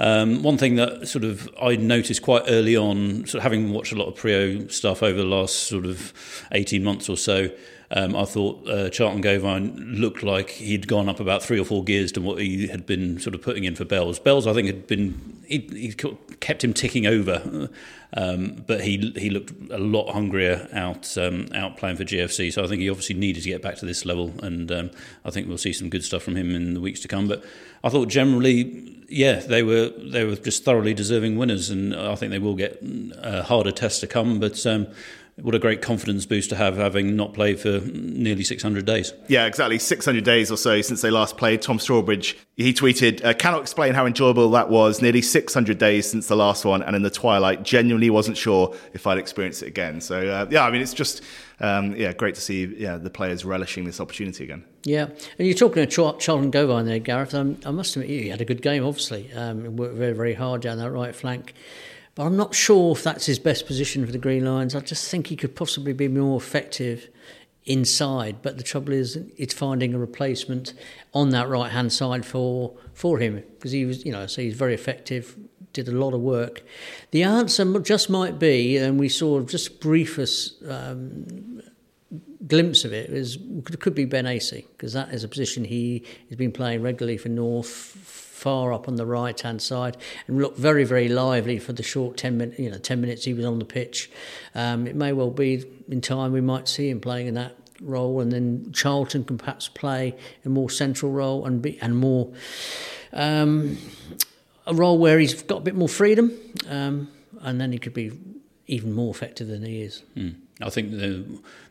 Um, 0.00 0.42
one 0.42 0.58
thing 0.58 0.74
that 0.74 1.06
sort 1.06 1.22
of 1.22 1.48
I 1.62 1.76
noticed 1.76 2.22
quite 2.22 2.42
early 2.48 2.76
on, 2.76 3.26
sort 3.26 3.34
of 3.36 3.42
having 3.44 3.72
watched 3.72 3.92
a 3.92 3.96
lot 3.96 4.08
of 4.08 4.14
Priaulx 4.14 4.72
stuff 4.72 5.04
over 5.04 5.18
the 5.18 5.24
last 5.24 5.68
sort 5.68 5.86
of 5.86 6.12
18 6.50 6.82
months 6.82 7.08
or 7.08 7.16
so, 7.16 7.48
um, 7.94 8.16
I 8.16 8.24
thought 8.24 8.66
uh, 8.66 8.88
Charlton 8.88 9.20
Gauvain 9.20 9.96
looked 9.98 10.22
like 10.22 10.50
he'd 10.50 10.88
gone 10.88 11.10
up 11.10 11.20
about 11.20 11.42
three 11.42 11.60
or 11.60 11.64
four 11.64 11.84
gears 11.84 12.10
to 12.12 12.22
what 12.22 12.40
he 12.40 12.68
had 12.68 12.86
been 12.86 13.20
sort 13.20 13.34
of 13.34 13.42
putting 13.42 13.64
in 13.64 13.74
for 13.74 13.84
Bells. 13.84 14.18
Bells, 14.18 14.46
I 14.46 14.54
think, 14.54 14.66
had 14.66 14.86
been 14.86 15.42
he, 15.46 15.58
he 15.58 15.94
kept 16.40 16.64
him 16.64 16.72
ticking 16.72 17.06
over, 17.06 17.68
um, 18.14 18.64
but 18.66 18.80
he 18.82 19.12
he 19.16 19.28
looked 19.28 19.52
a 19.70 19.76
lot 19.76 20.10
hungrier 20.10 20.68
out 20.72 21.18
um, 21.18 21.48
out 21.54 21.76
playing 21.76 21.96
for 21.96 22.04
GFC. 22.04 22.50
So 22.50 22.64
I 22.64 22.66
think 22.66 22.80
he 22.80 22.88
obviously 22.88 23.14
needed 23.14 23.42
to 23.42 23.50
get 23.50 23.60
back 23.60 23.76
to 23.76 23.86
this 23.86 24.06
level, 24.06 24.32
and 24.42 24.72
um, 24.72 24.90
I 25.26 25.30
think 25.30 25.48
we'll 25.48 25.58
see 25.58 25.74
some 25.74 25.90
good 25.90 26.04
stuff 26.04 26.22
from 26.22 26.36
him 26.36 26.54
in 26.54 26.72
the 26.72 26.80
weeks 26.80 27.00
to 27.00 27.08
come. 27.08 27.28
But 27.28 27.44
I 27.84 27.90
thought 27.90 28.08
generally, 28.08 29.04
yeah, 29.10 29.40
they 29.40 29.62
were 29.62 29.90
they 29.90 30.24
were 30.24 30.36
just 30.36 30.64
thoroughly 30.64 30.94
deserving 30.94 31.36
winners, 31.36 31.68
and 31.68 31.94
I 31.94 32.14
think 32.14 32.30
they 32.30 32.38
will 32.38 32.56
get 32.56 32.80
a 32.82 33.40
uh, 33.40 33.42
harder 33.42 33.72
tests 33.72 34.00
to 34.00 34.06
come, 34.06 34.40
but. 34.40 34.64
What 35.40 35.54
a 35.54 35.58
great 35.58 35.80
confidence 35.80 36.26
boost 36.26 36.50
to 36.50 36.56
have 36.56 36.76
having 36.76 37.16
not 37.16 37.32
played 37.32 37.58
for 37.58 37.80
nearly 37.80 38.44
600 38.44 38.84
days. 38.84 39.14
Yeah, 39.28 39.46
exactly. 39.46 39.78
600 39.78 40.22
days 40.22 40.50
or 40.50 40.58
so 40.58 40.82
since 40.82 41.00
they 41.00 41.10
last 41.10 41.38
played. 41.38 41.62
Tom 41.62 41.78
Strawbridge, 41.78 42.36
he 42.56 42.74
tweeted, 42.74 43.24
uh, 43.24 43.32
cannot 43.32 43.62
explain 43.62 43.94
how 43.94 44.04
enjoyable 44.04 44.50
that 44.50 44.68
was. 44.68 45.00
Nearly 45.00 45.22
600 45.22 45.78
days 45.78 46.08
since 46.10 46.28
the 46.28 46.36
last 46.36 46.66
one. 46.66 46.82
And 46.82 46.94
in 46.94 47.00
the 47.00 47.10
twilight, 47.10 47.62
genuinely 47.62 48.10
wasn't 48.10 48.36
sure 48.36 48.76
if 48.92 49.06
I'd 49.06 49.16
experience 49.16 49.62
it 49.62 49.68
again. 49.68 50.02
So, 50.02 50.28
uh, 50.28 50.46
yeah, 50.50 50.66
I 50.66 50.70
mean, 50.70 50.82
it's 50.82 50.92
just, 50.92 51.22
um, 51.60 51.96
yeah, 51.96 52.12
great 52.12 52.34
to 52.34 52.40
see 52.42 52.66
yeah, 52.76 52.98
the 52.98 53.10
players 53.10 53.46
relishing 53.46 53.84
this 53.84 54.00
opportunity 54.00 54.44
again. 54.44 54.64
Yeah, 54.84 55.04
and 55.38 55.48
you're 55.48 55.54
talking 55.54 55.86
to 55.86 55.86
Charlton 55.86 56.50
Gauvain 56.50 56.84
there, 56.84 56.98
Gareth. 56.98 57.34
Um, 57.34 57.56
I 57.64 57.70
must 57.70 57.96
admit, 57.96 58.10
you 58.10 58.30
had 58.30 58.42
a 58.42 58.44
good 58.44 58.60
game, 58.60 58.84
obviously. 58.84 59.32
Um, 59.32 59.76
worked 59.76 59.94
very, 59.94 60.12
very 60.12 60.34
hard 60.34 60.60
down 60.60 60.76
that 60.76 60.90
right 60.90 61.14
flank. 61.14 61.54
But 62.14 62.24
I'm 62.24 62.36
not 62.36 62.54
sure 62.54 62.92
if 62.92 63.02
that's 63.02 63.26
his 63.26 63.38
best 63.38 63.66
position 63.66 64.04
for 64.04 64.12
the 64.12 64.18
Green 64.18 64.44
Lions. 64.44 64.74
I 64.74 64.80
just 64.80 65.10
think 65.10 65.28
he 65.28 65.36
could 65.36 65.56
possibly 65.56 65.92
be 65.92 66.08
more 66.08 66.36
effective 66.36 67.08
inside. 67.64 68.36
But 68.42 68.58
the 68.58 68.62
trouble 68.62 68.92
is, 68.92 69.16
it's 69.36 69.54
finding 69.54 69.94
a 69.94 69.98
replacement 69.98 70.74
on 71.14 71.30
that 71.30 71.48
right 71.48 71.70
hand 71.70 71.92
side 71.92 72.26
for 72.26 72.74
for 72.92 73.18
him 73.18 73.42
because 73.54 73.72
he 73.72 73.84
was, 73.84 74.04
you 74.04 74.12
know, 74.12 74.26
so 74.26 74.42
he's 74.42 74.54
very 74.54 74.74
effective. 74.74 75.36
Did 75.72 75.88
a 75.88 75.92
lot 75.92 76.12
of 76.12 76.20
work. 76.20 76.62
The 77.12 77.22
answer 77.22 77.80
just 77.80 78.10
might 78.10 78.38
be, 78.38 78.76
and 78.76 79.00
we 79.00 79.08
saw 79.08 79.40
just 79.40 79.80
briefest 79.80 80.62
um, 80.68 81.51
glimpse 82.52 82.84
of 82.84 82.92
it, 82.92 83.08
is 83.08 83.38
could 83.80 83.94
be 83.94 84.04
Ben 84.04 84.26
Acey 84.26 84.66
because 84.76 84.92
that 84.92 85.12
is 85.14 85.24
a 85.24 85.28
position 85.28 85.64
he 85.64 86.04
has 86.28 86.36
been 86.36 86.52
playing 86.52 86.82
regularly 86.82 87.16
for 87.16 87.30
North 87.30 87.68
far 88.42 88.72
up 88.72 88.88
on 88.88 88.96
the 88.96 89.06
right 89.06 89.40
hand 89.40 89.62
side 89.62 89.96
and 90.26 90.38
looked 90.38 90.58
very 90.58 90.84
very 90.84 91.08
lively 91.08 91.60
for 91.60 91.72
the 91.72 91.82
short 91.82 92.16
10 92.16 92.36
minutes 92.36 92.58
you 92.58 92.68
know 92.68 92.76
10 92.76 93.00
minutes 93.00 93.24
he 93.24 93.32
was 93.32 93.44
on 93.44 93.60
the 93.60 93.64
pitch 93.64 94.10
um, 94.56 94.88
it 94.88 94.96
may 94.96 95.12
well 95.12 95.30
be 95.30 95.64
in 95.88 96.00
time 96.00 96.32
we 96.32 96.40
might 96.40 96.66
see 96.66 96.90
him 96.90 97.00
playing 97.00 97.28
in 97.28 97.34
that 97.34 97.54
role 97.80 98.20
and 98.20 98.32
then 98.32 98.72
Charlton 98.72 99.22
can 99.24 99.38
perhaps 99.38 99.68
play 99.68 100.16
a 100.44 100.48
more 100.48 100.68
central 100.68 101.12
role 101.12 101.46
and 101.46 101.62
be 101.62 101.78
and 101.80 101.96
more 101.96 102.32
um, 103.12 103.78
a 104.66 104.74
role 104.74 104.98
where 104.98 105.20
he's 105.20 105.40
got 105.44 105.58
a 105.58 105.60
bit 105.60 105.76
more 105.76 105.88
freedom 105.88 106.36
um, 106.68 107.08
and 107.42 107.60
then 107.60 107.70
he 107.70 107.78
could 107.78 107.94
be 107.94 108.10
even 108.66 108.92
more 108.92 109.10
effective 109.10 109.48
than 109.48 109.64
he 109.64 109.82
is. 109.82 110.02
Mm. 110.16 110.34
I 110.62 110.70
think 110.70 110.90
the 110.92 111.24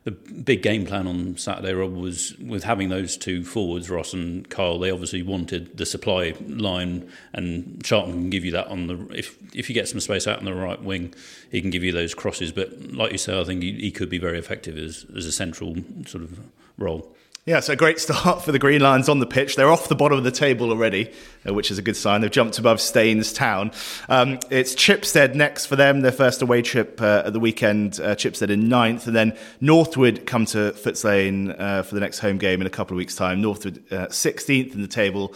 the 0.04 0.12
big 0.12 0.64
game 0.64 0.86
plan 0.86 1.08
on 1.08 1.38
Saturday, 1.38 1.74
Rob, 1.74 1.94
was 1.94 2.36
with 2.40 2.64
having 2.64 2.90
those 2.90 3.16
two 3.16 3.44
forwards, 3.44 3.90
Ross 3.90 4.14
and 4.14 4.50
Kyle. 4.50 4.80
They 4.80 4.90
obviously 4.90 5.22
wanted 5.22 5.78
the 5.78 5.86
supply 5.86 6.34
line, 6.48 7.10
and 7.34 7.84
Charlton 7.84 8.14
can 8.14 8.30
give 8.30 8.44
you 8.44 8.52
that 8.52 8.68
on 8.68 8.88
the 8.88 9.08
if 9.16 9.38
if 9.54 9.70
you 9.70 9.76
get 9.76 9.88
some 9.88 10.00
space 10.00 10.28
out 10.28 10.40
on 10.40 10.46
the 10.46 10.56
right 10.56 10.82
wing, 10.82 11.14
he 11.52 11.62
can 11.62 11.70
give 11.70 11.84
you 11.84 11.92
those 11.92 12.16
crosses. 12.16 12.52
But 12.52 12.94
like 12.94 13.12
you 13.12 13.18
say, 13.18 13.40
I 13.40 13.44
think 13.44 13.62
he, 13.62 13.74
he 13.74 13.92
could 13.92 14.10
be 14.10 14.18
very 14.18 14.40
effective 14.40 14.78
as 14.78 15.06
as 15.16 15.26
a 15.26 15.32
central 15.32 15.76
sort 16.06 16.24
of 16.24 16.40
role. 16.78 17.16
Yeah, 17.52 17.60
so 17.60 17.74
a 17.74 17.76
great 17.76 18.00
start 18.00 18.44
for 18.44 18.54
the 18.54 18.60
Green 18.60 18.80
Lions 18.80 19.10
on 19.10 19.20
the 19.20 19.26
pitch. 19.26 19.58
They're 19.58 19.70
off 19.70 19.90
the 19.90 19.96
bottom 19.96 20.18
of 20.18 20.24
the 20.24 20.32
table 20.32 20.70
already, 20.70 21.12
uh, 21.46 21.54
which 21.54 21.70
is 21.70 21.78
a 21.78 21.82
good 21.82 21.98
sign. 21.98 22.22
They've 22.22 22.32
jumped 22.32 22.58
above 22.58 22.80
Staines 22.80 23.34
Town. 23.34 23.72
Um, 24.08 24.40
it's 24.50 24.74
Chipstead 24.74 25.36
next 25.36 25.66
for 25.66 25.76
them, 25.76 26.00
their 26.00 26.14
first 26.14 26.42
away 26.42 26.62
trip 26.62 27.02
uh, 27.02 27.24
at 27.26 27.34
the 27.34 27.42
weekend. 27.42 28.00
Uh, 28.00 28.16
Chipstead 28.16 28.52
in 28.52 28.70
ninth, 28.70 29.06
and 29.06 29.14
then 29.14 29.38
Northwood 29.60 30.26
come 30.26 30.46
to 30.46 30.72
Footes 30.72 31.04
Lane 31.04 31.52
uh, 31.52 31.84
for 31.84 31.94
the 31.94 32.00
next 32.00 32.20
home 32.20 32.38
game 32.38 32.62
in 32.62 32.68
a 32.68 32.70
couple 32.70 32.96
of 32.96 33.00
weeks' 33.00 33.18
time. 33.18 33.42
Northwood 33.42 33.84
16th 33.90 34.70
uh, 34.70 34.74
in 34.74 34.82
the 34.82 34.88
table 34.88 35.36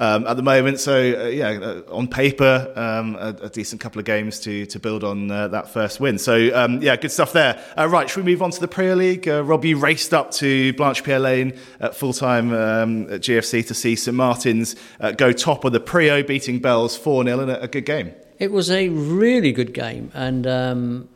um, 0.00 0.26
at 0.26 0.36
the 0.36 0.42
moment. 0.42 0.80
So 0.80 0.96
uh, 0.96 1.28
yeah, 1.28 1.50
uh, 1.50 1.82
on 1.92 2.08
paper, 2.08 2.72
um, 2.74 3.14
a, 3.16 3.36
a, 3.42 3.50
decent 3.50 3.80
couple 3.80 3.98
of 3.98 4.06
games 4.06 4.40
to 4.40 4.66
to 4.66 4.80
build 4.80 5.04
on 5.04 5.30
uh, 5.30 5.48
that 5.48 5.68
first 5.68 6.00
win. 6.00 6.18
So 6.18 6.50
um, 6.54 6.82
yeah, 6.82 6.96
good 6.96 7.12
stuff 7.12 7.32
there. 7.32 7.62
Uh, 7.78 7.86
right, 7.88 8.08
should 8.08 8.24
we 8.24 8.32
move 8.32 8.42
on 8.42 8.50
to 8.50 8.60
the 8.60 8.66
Premier 8.66 8.96
League? 8.96 9.28
Uh, 9.28 9.44
Robbie 9.44 9.74
raced 9.74 10.12
up 10.14 10.30
to 10.32 10.72
Blanchepierre 10.74 11.20
Lane 11.20 11.58
at 11.78 11.94
full 11.94 12.14
time 12.14 12.52
um, 12.52 13.12
at 13.12 13.20
GFC 13.20 13.66
to 13.68 13.74
see 13.74 13.94
St 13.94 14.16
Martin's 14.16 14.74
uh, 14.98 15.12
go 15.12 15.32
top 15.32 15.64
of 15.64 15.72
the 15.72 15.80
Priaulx, 15.80 16.26
beating 16.26 16.58
Bells 16.58 16.96
four 16.96 17.22
0 17.22 17.40
in 17.40 17.50
a, 17.50 17.54
a, 17.60 17.68
good 17.68 17.84
game. 17.84 18.14
It 18.38 18.50
was 18.50 18.70
a 18.70 18.88
really 18.88 19.52
good 19.52 19.74
game, 19.74 20.10
and 20.14 20.46
um, 20.46 21.08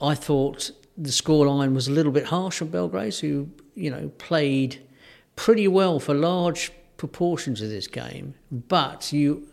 I 0.00 0.16
thought 0.16 0.72
the 0.98 1.10
scoreline 1.10 1.72
was 1.72 1.86
a 1.86 1.92
little 1.92 2.12
bit 2.12 2.24
harsh 2.26 2.60
on 2.60 2.68
Belgrave, 2.68 3.20
who 3.20 3.48
you 3.76 3.92
know 3.92 4.10
played 4.18 4.80
pretty 5.36 5.68
well 5.68 6.00
for 6.00 6.14
large 6.14 6.72
proportions 6.96 7.60
of 7.60 7.68
this 7.68 7.86
game, 7.86 8.34
but 8.50 9.12
you 9.12 9.46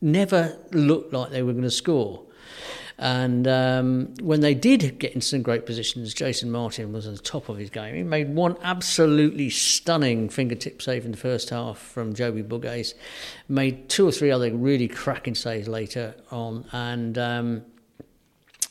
never 0.00 0.56
looked 0.72 1.12
like 1.12 1.30
they 1.30 1.42
were 1.42 1.52
going 1.52 1.64
to 1.64 1.70
score. 1.70 2.24
And 2.96 3.48
um, 3.48 4.14
when 4.22 4.40
they 4.40 4.54
did 4.54 4.98
get 5.00 5.14
into 5.14 5.26
some 5.26 5.42
great 5.42 5.66
positions, 5.66 6.14
Jason 6.14 6.50
Martin 6.52 6.92
was 6.92 7.06
on 7.08 7.14
the 7.14 7.20
top 7.20 7.48
of 7.48 7.56
his 7.56 7.68
game. 7.70 7.96
He 7.96 8.02
made 8.04 8.32
one 8.32 8.56
absolutely 8.62 9.50
stunning 9.50 10.28
fingertip 10.28 10.80
save 10.80 11.04
in 11.04 11.10
the 11.10 11.16
first 11.16 11.50
half 11.50 11.78
from 11.78 12.14
Joby 12.14 12.42
Buggace, 12.44 12.94
made 13.48 13.88
two 13.88 14.06
or 14.06 14.12
three 14.12 14.30
other 14.30 14.54
really 14.54 14.86
cracking 14.86 15.34
saves 15.34 15.66
later 15.66 16.14
on. 16.30 16.66
And, 16.70 17.18
um, 17.18 17.62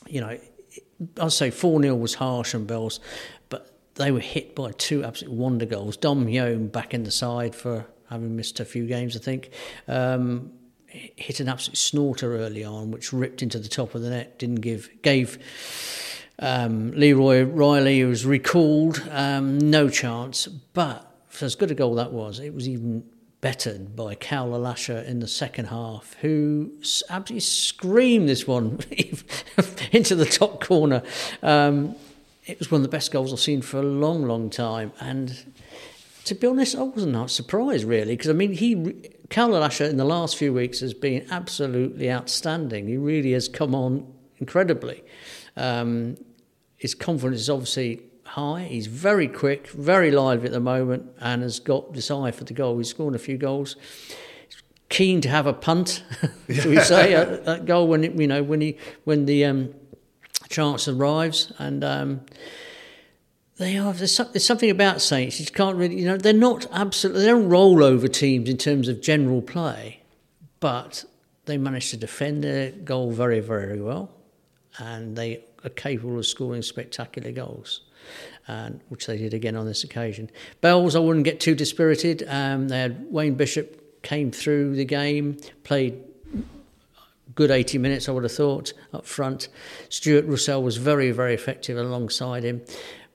you 0.06 0.22
know, 0.22 0.38
I'd 1.20 1.32
say 1.32 1.50
4 1.50 1.82
0 1.82 1.94
was 1.96 2.14
harsh 2.14 2.54
on 2.54 2.64
Bells, 2.64 3.00
but 3.50 3.78
they 3.96 4.10
were 4.10 4.20
hit 4.20 4.54
by 4.54 4.72
two 4.72 5.04
absolute 5.04 5.34
wonder 5.34 5.66
goals. 5.66 5.98
Dom 5.98 6.26
Heaume 6.26 6.72
back 6.72 6.94
in 6.94 7.04
the 7.04 7.10
side 7.10 7.54
for 7.54 7.86
having 8.14 8.36
missed 8.36 8.60
a 8.60 8.64
few 8.64 8.86
games, 8.86 9.16
I 9.16 9.20
think. 9.20 9.50
Um, 9.88 10.52
hit 10.86 11.40
an 11.40 11.48
absolute 11.48 11.76
snorter 11.76 12.36
early 12.36 12.64
on, 12.64 12.90
which 12.90 13.12
ripped 13.12 13.42
into 13.42 13.58
the 13.58 13.68
top 13.68 13.94
of 13.94 14.02
the 14.02 14.10
net. 14.10 14.38
Didn't 14.38 14.60
give 14.60 14.88
gave 15.02 15.38
um, 16.38 16.92
Leroy 16.92 17.44
Riley, 17.44 18.00
who 18.00 18.08
was 18.08 18.24
recalled, 18.24 19.06
um, 19.10 19.58
no 19.58 19.88
chance. 19.88 20.46
But 20.46 21.10
for 21.28 21.44
as 21.44 21.54
good 21.54 21.70
a 21.70 21.74
goal 21.74 21.94
that 21.96 22.12
was, 22.12 22.38
it 22.38 22.54
was 22.54 22.68
even 22.68 23.04
bettered 23.40 23.94
by 23.94 24.14
Cal 24.14 24.48
Alasha 24.50 25.04
in 25.06 25.20
the 25.20 25.28
second 25.28 25.66
half, 25.66 26.16
who 26.22 26.72
absolutely 27.10 27.40
screamed 27.40 28.28
this 28.28 28.46
one 28.46 28.80
into 29.92 30.14
the 30.14 30.24
top 30.24 30.64
corner. 30.64 31.02
Um, 31.42 31.94
it 32.46 32.58
was 32.58 32.70
one 32.70 32.80
of 32.80 32.82
the 32.82 32.88
best 32.88 33.10
goals 33.10 33.32
I've 33.32 33.40
seen 33.40 33.62
for 33.62 33.78
a 33.78 33.82
long, 33.82 34.24
long 34.24 34.50
time, 34.50 34.92
and 35.00 35.36
to 36.24 36.34
be 36.34 36.46
honest, 36.46 36.74
I 36.76 36.82
wasn't 36.82 37.12
that 37.14 37.30
surprised 37.30 37.84
really 37.84 38.16
because 38.16 38.30
I 38.30 38.32
mean 38.32 38.52
he 38.52 39.10
Cal 39.28 39.50
Alasha 39.50 39.88
in 39.88 39.96
the 39.96 40.04
last 40.04 40.36
few 40.36 40.52
weeks 40.52 40.80
has 40.80 40.94
been 40.94 41.26
absolutely 41.30 42.10
outstanding. 42.10 42.86
He 42.88 42.96
really 42.96 43.32
has 43.32 43.48
come 43.48 43.74
on 43.74 44.12
incredibly. 44.38 45.02
Um, 45.56 46.16
his 46.76 46.94
confidence 46.94 47.42
is 47.42 47.50
obviously 47.50 48.02
high. 48.24 48.64
He's 48.64 48.86
very 48.86 49.28
quick, 49.28 49.68
very 49.68 50.10
lively 50.10 50.46
at 50.46 50.52
the 50.52 50.60
moment, 50.60 51.10
and 51.20 51.42
has 51.42 51.60
got 51.60 51.94
this 51.94 52.10
eye 52.10 52.30
for 52.30 52.44
the 52.44 52.54
goal. 52.54 52.78
He's 52.78 52.88
scored 52.88 53.14
a 53.14 53.18
few 53.18 53.38
goals. 53.38 53.76
He's 54.48 54.62
keen 54.88 55.20
to 55.22 55.28
have 55.28 55.46
a 55.46 55.52
punt, 55.52 56.02
we 56.48 56.80
say, 56.80 57.14
at, 57.14 57.28
at 57.46 57.66
goal 57.66 57.86
when 57.88 58.04
it, 58.04 58.14
you 58.14 58.26
know 58.26 58.42
when 58.42 58.60
he 58.60 58.78
when 59.04 59.26
the 59.26 59.44
um, 59.44 59.74
chance 60.48 60.88
arrives 60.88 61.52
and. 61.58 61.84
Um, 61.84 62.20
they 63.56 63.78
are. 63.78 63.92
There's, 63.92 64.16
there's, 64.16 64.44
something 64.44 64.70
about 64.70 65.00
Saints. 65.00 65.38
You 65.38 65.46
can't 65.46 65.76
really, 65.76 66.00
you 66.00 66.06
know, 66.06 66.16
they're 66.16 66.32
not 66.32 66.66
absolutely. 66.72 67.22
They 67.22 67.28
don't 67.28 67.48
roll 67.48 67.84
over 67.84 68.08
teams 68.08 68.48
in 68.48 68.56
terms 68.56 68.88
of 68.88 69.00
general 69.00 69.42
play, 69.42 70.00
but 70.60 71.04
they 71.44 71.56
manage 71.56 71.90
to 71.90 71.96
defend 71.96 72.42
their 72.42 72.70
goal 72.70 73.12
very, 73.12 73.40
very 73.40 73.80
well, 73.80 74.10
and 74.78 75.16
they 75.16 75.44
are 75.64 75.70
capable 75.70 76.18
of 76.18 76.26
scoring 76.26 76.62
spectacular 76.62 77.30
goals, 77.30 77.82
and 78.48 78.80
which 78.88 79.06
they 79.06 79.18
did 79.18 79.34
again 79.34 79.56
on 79.56 79.66
this 79.66 79.84
occasion. 79.84 80.30
Bells, 80.60 80.96
I 80.96 80.98
wouldn't 80.98 81.24
get 81.24 81.38
too 81.38 81.54
dispirited. 81.54 82.24
Um, 82.28 82.68
they 82.68 82.80
had 82.80 83.06
Wayne 83.12 83.34
Bishop 83.34 84.02
came 84.02 84.32
through 84.32 84.74
the 84.74 84.84
game, 84.84 85.38
played 85.62 86.02
good 87.36 87.50
80 87.50 87.78
minutes, 87.78 88.08
I 88.08 88.12
would 88.12 88.22
have 88.22 88.32
thought, 88.32 88.72
up 88.92 89.06
front. 89.06 89.48
Stuart 89.88 90.26
Russell 90.26 90.62
was 90.62 90.76
very, 90.76 91.10
very 91.10 91.34
effective 91.34 91.78
alongside 91.78 92.44
him 92.44 92.62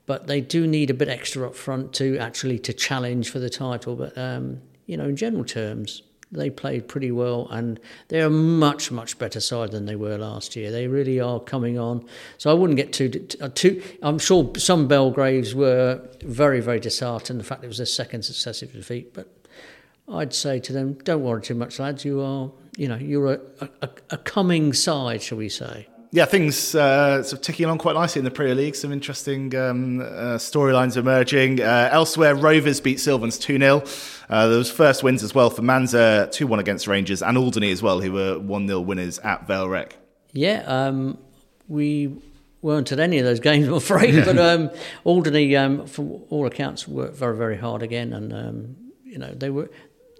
but 0.06 0.26
they 0.26 0.40
do 0.40 0.66
need 0.66 0.90
a 0.90 0.94
bit 0.94 1.08
extra 1.08 1.46
up 1.46 1.54
front 1.54 1.92
to 1.94 2.18
actually 2.18 2.58
to 2.60 2.72
challenge 2.72 3.30
for 3.30 3.38
the 3.38 3.50
title. 3.50 3.96
But 3.96 4.16
um, 4.16 4.60
you 4.86 4.96
know, 4.96 5.04
in 5.04 5.16
general 5.16 5.44
terms, 5.44 6.02
they 6.32 6.50
played 6.50 6.88
pretty 6.88 7.10
well, 7.10 7.48
and 7.50 7.78
they're 8.08 8.26
a 8.26 8.30
much 8.30 8.90
much 8.90 9.18
better 9.18 9.40
side 9.40 9.72
than 9.72 9.86
they 9.86 9.96
were 9.96 10.18
last 10.18 10.56
year. 10.56 10.70
They 10.70 10.86
really 10.86 11.20
are 11.20 11.40
coming 11.40 11.78
on. 11.78 12.04
So 12.38 12.50
I 12.50 12.54
wouldn't 12.54 12.76
get 12.76 12.92
too 12.92 13.08
too. 13.08 13.82
I'm 14.02 14.18
sure 14.18 14.52
some 14.56 14.88
Belgraves 14.88 15.54
were 15.54 16.00
very 16.22 16.60
very 16.60 16.80
disheartened 16.80 17.40
the 17.40 17.44
fact 17.44 17.64
it 17.64 17.68
was 17.68 17.78
their 17.78 17.86
second 17.86 18.24
successive 18.24 18.72
defeat, 18.72 19.14
but. 19.14 19.28
I'd 20.12 20.34
say 20.34 20.58
to 20.58 20.72
them, 20.72 20.94
don't 21.04 21.22
worry 21.22 21.40
too 21.40 21.54
much, 21.54 21.78
lads. 21.78 22.04
You 22.04 22.20
are, 22.20 22.50
you 22.76 22.88
know, 22.88 22.96
you're 22.96 23.34
a, 23.34 23.40
a, 23.80 23.88
a 24.10 24.16
coming 24.16 24.72
side, 24.72 25.22
shall 25.22 25.38
we 25.38 25.48
say 25.48 25.86
yeah, 26.12 26.24
things 26.24 26.74
uh, 26.74 27.22
sort 27.22 27.34
of 27.34 27.40
ticking 27.40 27.66
along 27.66 27.78
quite 27.78 27.94
nicely 27.94 28.18
in 28.18 28.24
the 28.24 28.32
Premier 28.32 28.54
League. 28.54 28.74
Some 28.74 28.92
interesting 28.92 29.54
um, 29.54 30.00
uh, 30.00 30.38
storylines 30.38 30.96
emerging. 30.96 31.60
Uh, 31.60 31.88
elsewhere, 31.92 32.34
Rovers 32.34 32.80
beat 32.80 32.98
Sylvans 32.98 33.38
2 33.38 33.58
0. 33.58 33.84
Uh, 34.28 34.48
there 34.48 34.58
was 34.58 34.70
first 34.70 35.04
wins 35.04 35.22
as 35.22 35.34
well 35.34 35.50
for 35.50 35.62
Manzur, 35.62 36.30
2 36.32 36.48
1 36.48 36.58
against 36.58 36.88
Rangers, 36.88 37.22
and 37.22 37.38
Alderney 37.38 37.70
as 37.70 37.80
well, 37.80 38.00
who 38.00 38.12
were 38.12 38.38
1 38.40 38.66
0 38.66 38.80
winners 38.80 39.20
at 39.20 39.46
Vale 39.46 39.68
Rec. 39.68 39.96
Yeah, 40.32 40.64
um, 40.66 41.16
we 41.68 42.20
weren't 42.60 42.90
at 42.90 42.98
any 42.98 43.18
of 43.18 43.24
those 43.24 43.40
games, 43.40 43.68
I'm 43.68 43.74
afraid. 43.74 44.24
but 44.24 44.36
um, 44.36 44.70
Alderney, 45.04 45.54
um, 45.56 45.86
from 45.86 46.22
all 46.28 46.46
accounts, 46.46 46.88
worked 46.88 47.16
very, 47.16 47.36
very 47.36 47.56
hard 47.56 47.82
again, 47.82 48.12
and 48.12 48.32
um, 48.32 48.76
you 49.04 49.18
know 49.18 49.32
they 49.32 49.50
were 49.50 49.70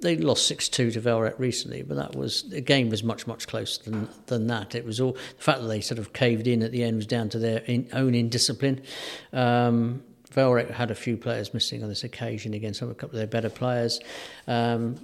they 0.02 0.16
lost 0.16 0.46
six 0.46 0.68
two 0.68 0.90
to 0.90 1.00
Vale 1.00 1.20
Rec 1.20 1.38
recently, 1.38 1.82
but 1.82 1.96
that 1.96 2.14
was 2.16 2.42
the 2.44 2.60
game 2.60 2.90
was 2.90 3.02
much 3.02 3.26
much 3.26 3.46
closer 3.46 3.82
than 3.82 4.08
than 4.26 4.46
that. 4.48 4.74
It 4.74 4.84
was 4.84 5.00
all 5.00 5.12
the 5.12 5.42
fact 5.42 5.60
that 5.60 5.68
they 5.68 5.80
sort 5.80 5.98
of 5.98 6.12
caved 6.12 6.46
in 6.46 6.62
at 6.62 6.72
the 6.72 6.82
end 6.82 6.96
was 6.96 7.06
down 7.06 7.28
to 7.30 7.38
their 7.38 7.58
in, 7.60 7.88
own 7.92 8.14
indiscipline. 8.14 8.82
Um, 9.32 10.02
Vale 10.32 10.52
Rec 10.52 10.70
had 10.70 10.90
a 10.90 10.94
few 10.94 11.16
players 11.16 11.52
missing 11.52 11.82
on 11.82 11.88
this 11.88 12.04
occasion 12.04 12.54
against 12.54 12.82
a 12.82 12.86
couple 12.86 13.10
of 13.10 13.12
their 13.16 13.26
better 13.26 13.50
players. 13.50 14.00
Um, 14.46 14.96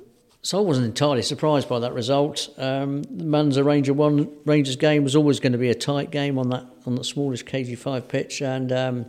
so 0.42 0.59
I 0.59 0.61
wasn't 0.61 0.87
entirely 0.87 1.22
surprised 1.22 1.68
by 1.68 1.80
that 1.80 1.92
result. 1.92 2.48
Um, 2.56 3.02
the 3.02 3.24
Manzur 3.24 3.64
Ranger 3.64 3.92
one 3.92 4.30
Rangers 4.44 4.76
game 4.76 5.02
was 5.02 5.16
always 5.16 5.40
going 5.40 5.52
to 5.52 5.59
be 5.59 5.70
a 5.70 5.74
tight 5.74 6.12
game 6.12 6.38
on 6.38 6.50
that 6.50 6.64
on 6.87 6.94
the 6.94 7.02
smallest 7.02 7.46
KG5 7.46 8.06
pitch, 8.06 8.40
and 8.42 8.70
um, 8.70 9.06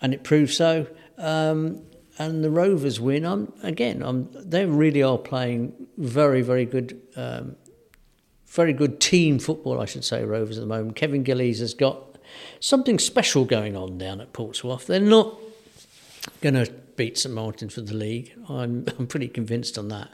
and 0.00 0.12
it 0.12 0.24
proved 0.24 0.52
so. 0.52 0.88
Um, 1.16 1.82
and 2.18 2.44
the 2.44 2.50
Rovers 2.50 3.00
win. 3.00 3.24
I'm, 3.24 3.52
again, 3.62 4.02
I'm, 4.02 4.28
they 4.32 4.66
really 4.66 5.02
are 5.02 5.18
playing 5.18 5.72
very 5.98 6.42
very 6.42 6.64
good. 6.64 7.00
Um, 7.16 7.56
very 8.46 8.72
good 8.72 9.00
team 9.00 9.40
football, 9.40 9.80
I 9.80 9.84
should 9.84 10.04
say, 10.04 10.24
Rovers 10.24 10.58
at 10.58 10.60
the 10.60 10.68
moment. 10.68 10.94
Kevin 10.94 11.24
Gillies 11.24 11.58
has 11.58 11.74
got 11.74 12.18
something 12.60 13.00
special 13.00 13.44
going 13.44 13.76
on 13.76 13.98
down 13.98 14.20
at 14.20 14.32
Portsmouth. 14.32 14.86
They're 14.86 15.00
not 15.00 15.34
going 16.40 16.54
to 16.54 16.70
beat 16.94 17.18
St 17.18 17.34
Martin 17.34 17.68
for 17.68 17.80
the 17.80 17.94
league. 17.94 18.32
I'm, 18.48 18.86
I'm 18.98 19.08
pretty 19.08 19.26
convinced 19.26 19.76
on 19.76 19.88
that 19.88 20.10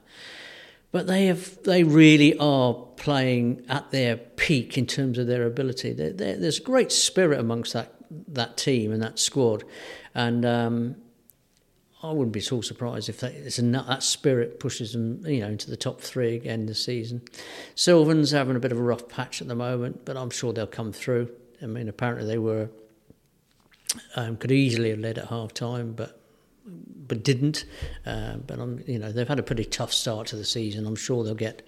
but 0.93 1.07
they 1.07 1.27
have 1.27 1.63
they 1.63 1.85
really 1.85 2.37
are 2.39 2.75
playing 2.97 3.65
at 3.69 3.91
their 3.91 4.17
peak 4.17 4.77
in 4.77 4.87
terms 4.87 5.19
of 5.19 5.27
their 5.27 5.47
ability. 5.47 5.93
They're, 5.93 6.13
they're, 6.13 6.37
there's 6.37 6.59
great 6.59 6.93
spirit 6.93 7.39
amongst 7.39 7.73
that 7.73 7.95
that 8.29 8.57
team 8.57 8.93
and 8.93 9.03
that 9.03 9.19
squad, 9.19 9.65
and 10.15 10.45
um, 10.45 10.97
I 12.03 12.13
wouldn't 12.13 12.33
be 12.33 12.41
at 12.41 12.51
all 12.51 12.63
surprised 12.63 13.09
if 13.11 13.21
that, 13.21 13.45
that 13.45 14.03
spirit 14.03 14.59
pushes 14.59 14.93
them, 14.93 15.25
you 15.27 15.41
know, 15.41 15.49
into 15.49 15.69
the 15.69 15.77
top 15.77 16.01
three 16.01 16.35
again 16.35 16.65
this 16.67 16.83
season. 16.83 17.23
Sylvans 17.75 18.31
having 18.31 18.57
a 18.57 18.61
bit 18.61 18.73
of 18.73 18.79
a 18.79 18.83
rough 18.83 19.09
patch 19.09 19.43
at 19.43 19.49
the 19.49 19.55
moment, 19.55 20.07
but 20.07 20.17
I'm 20.17 20.31
sure 20.31 20.53
they'll 20.53 20.67
come 20.67 20.93
through. 20.93 21.31
I 21.61 21.67
mean, 21.67 21.89
apparently 21.89 22.27
they 22.27 22.39
were 22.39 22.71
um, 24.17 24.37
could 24.37 24.53
easily 24.53 24.91
have 24.91 24.99
led 24.99 25.19
at 25.19 25.29
half 25.29 25.53
time, 25.53 25.93
but 25.93 26.20
but 26.65 27.25
didn't. 27.25 27.65
Uh, 28.07 28.37
but 28.37 28.59
I'm, 28.59 28.83
you 28.87 28.99
know, 28.99 29.11
they've 29.11 29.27
had 29.27 29.39
a 29.39 29.43
pretty 29.43 29.65
tough 29.65 29.93
start 29.93 30.29
to 30.29 30.37
the 30.37 30.45
season. 30.45 30.87
I'm 30.87 30.97
sure 30.97 31.25
they'll 31.25 31.35
get, 31.35 31.67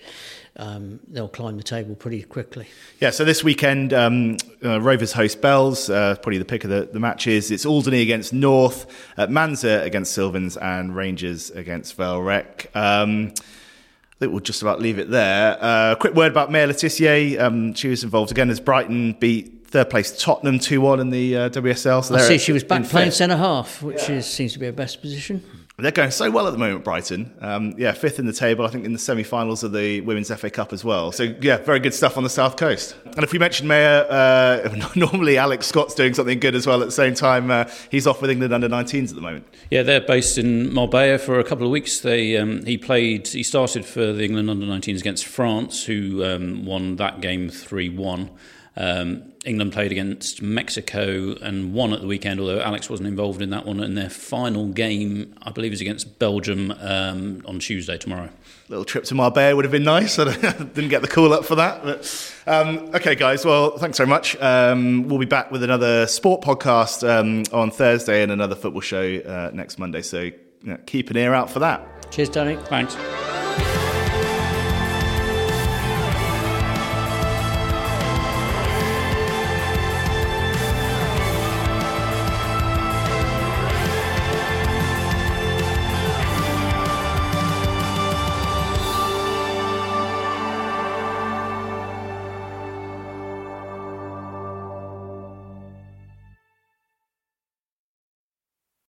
um, 0.56 1.00
they'll 1.08 1.28
climb 1.28 1.56
the 1.56 1.64
table 1.64 1.94
pretty 1.94 2.22
quickly. 2.22 2.68
Yeah. 3.00 3.10
So 3.10 3.24
this 3.24 3.42
weekend, 3.42 3.92
um, 3.92 4.36
uh, 4.64 4.80
Rovers 4.80 5.12
host 5.12 5.40
Bells. 5.40 5.90
Uh, 5.90 6.14
probably 6.22 6.38
the 6.38 6.44
pick 6.44 6.62
of 6.62 6.70
the, 6.70 6.88
the 6.92 7.00
matches. 7.00 7.50
It's 7.50 7.66
Alderney 7.66 8.02
against 8.02 8.32
North, 8.32 8.86
uh, 9.16 9.26
Manzur 9.26 9.84
against 9.84 10.12
Sylvans, 10.12 10.56
and 10.56 10.94
Rangers 10.94 11.50
against 11.50 11.96
Vale 11.96 12.22
Rec. 12.22 12.70
Um, 12.76 13.32
I 13.36 14.26
think 14.26 14.32
we'll 14.32 14.40
just 14.40 14.62
about 14.62 14.80
leave 14.80 15.00
it 15.00 15.10
there. 15.10 15.58
Uh, 15.60 15.96
quick 15.96 16.14
word 16.14 16.30
about 16.30 16.52
Maya 16.52 16.68
Le 16.68 16.74
Tissier. 16.74 17.40
Um, 17.40 17.74
she 17.74 17.88
was 17.88 18.04
involved 18.04 18.30
again 18.30 18.48
as 18.50 18.60
Brighton 18.60 19.14
beat 19.14 19.51
third 19.72 19.90
place 19.90 20.16
Tottenham 20.22 20.58
2 20.58 20.80
1 20.80 21.00
in 21.00 21.10
the 21.10 21.36
uh, 21.36 21.48
WSL. 21.48 22.04
So 22.04 22.14
I 22.14 22.20
see 22.20 22.38
she 22.38 22.52
was 22.52 22.62
back 22.62 22.84
playing 22.84 23.10
centre 23.10 23.36
half, 23.36 23.82
which 23.82 24.08
yeah. 24.08 24.16
is, 24.16 24.26
seems 24.26 24.52
to 24.52 24.58
be 24.58 24.66
her 24.66 24.72
best 24.72 25.00
position. 25.00 25.42
They're 25.78 25.90
going 25.90 26.10
so 26.10 26.30
well 26.30 26.46
at 26.46 26.52
the 26.52 26.58
moment, 26.58 26.84
Brighton. 26.84 27.34
Um, 27.40 27.74
yeah, 27.78 27.92
fifth 27.92 28.18
in 28.18 28.26
the 28.26 28.32
table, 28.32 28.64
I 28.64 28.68
think, 28.68 28.84
in 28.84 28.92
the 28.92 28.98
semi 28.98 29.22
finals 29.22 29.64
of 29.64 29.72
the 29.72 30.02
Women's 30.02 30.32
FA 30.32 30.50
Cup 30.50 30.72
as 30.72 30.84
well. 30.84 31.10
So, 31.10 31.34
yeah, 31.40 31.56
very 31.56 31.80
good 31.80 31.94
stuff 31.94 32.16
on 32.16 32.22
the 32.22 32.30
South 32.30 32.56
Coast. 32.56 32.94
And 33.04 33.24
if 33.24 33.32
we 33.32 33.38
mentioned 33.38 33.68
Maya, 33.68 34.02
uh, 34.02 34.90
normally 34.94 35.38
Alex 35.38 35.66
Scott's 35.66 35.94
doing 35.94 36.14
something 36.14 36.38
good 36.38 36.54
as 36.54 36.66
well 36.66 36.82
at 36.82 36.84
the 36.84 36.92
same 36.92 37.14
time. 37.14 37.50
Uh, 37.50 37.64
he's 37.90 38.06
off 38.06 38.20
with 38.20 38.30
England 38.30 38.52
under 38.52 38.68
19s 38.68 39.08
at 39.08 39.14
the 39.16 39.22
moment. 39.22 39.46
Yeah, 39.70 39.82
they're 39.82 40.02
based 40.02 40.36
in 40.36 40.72
Marbella 40.72 41.18
for 41.18 41.40
a 41.40 41.44
couple 41.44 41.64
of 41.64 41.72
weeks. 41.72 42.00
They 42.00 42.36
um, 42.36 42.64
He 42.64 42.76
played, 42.76 43.26
he 43.26 43.42
started 43.42 43.84
for 43.84 44.12
the 44.12 44.24
England 44.24 44.50
under 44.50 44.66
19s 44.66 45.00
against 45.00 45.24
France, 45.24 45.84
who 45.84 46.22
um, 46.22 46.64
won 46.66 46.96
that 46.96 47.22
game 47.22 47.48
3 47.48 47.88
1. 47.88 48.30
Um, 48.76 49.31
England 49.44 49.72
played 49.72 49.90
against 49.90 50.40
Mexico 50.40 51.34
and 51.42 51.74
won 51.74 51.92
at 51.92 52.00
the 52.00 52.06
weekend, 52.06 52.38
although 52.38 52.60
Alex 52.60 52.88
wasn't 52.88 53.08
involved 53.08 53.42
in 53.42 53.50
that 53.50 53.66
one. 53.66 53.80
And 53.80 53.96
their 53.96 54.10
final 54.10 54.68
game, 54.68 55.34
I 55.42 55.50
believe, 55.50 55.72
is 55.72 55.80
against 55.80 56.18
Belgium 56.18 56.72
um, 56.80 57.42
on 57.44 57.58
Tuesday 57.58 57.98
tomorrow. 57.98 58.28
Little 58.68 58.84
trip 58.84 59.04
to 59.04 59.14
Marbella 59.14 59.56
would 59.56 59.64
have 59.64 59.72
been 59.72 59.82
nice. 59.82 60.18
I 60.20 60.32
didn't 60.32 60.88
get 60.88 61.02
the 61.02 61.08
call 61.08 61.32
up 61.32 61.44
for 61.44 61.56
that. 61.56 61.82
But 61.82 62.34
um, 62.46 62.90
okay, 62.94 63.16
guys. 63.16 63.44
Well, 63.44 63.78
thanks 63.78 63.98
very 63.98 64.08
much. 64.08 64.36
Um, 64.40 65.08
we'll 65.08 65.18
be 65.18 65.26
back 65.26 65.50
with 65.50 65.64
another 65.64 66.06
sport 66.06 66.42
podcast 66.42 67.08
um, 67.08 67.42
on 67.52 67.70
Thursday 67.72 68.22
and 68.22 68.30
another 68.30 68.54
football 68.54 68.80
show 68.80 69.16
uh, 69.18 69.50
next 69.52 69.78
Monday. 69.78 70.02
So 70.02 70.20
you 70.20 70.34
know, 70.62 70.78
keep 70.86 71.10
an 71.10 71.16
ear 71.16 71.34
out 71.34 71.50
for 71.50 71.58
that. 71.58 72.10
Cheers, 72.12 72.30
Tony. 72.30 72.56
Thanks. 72.66 72.96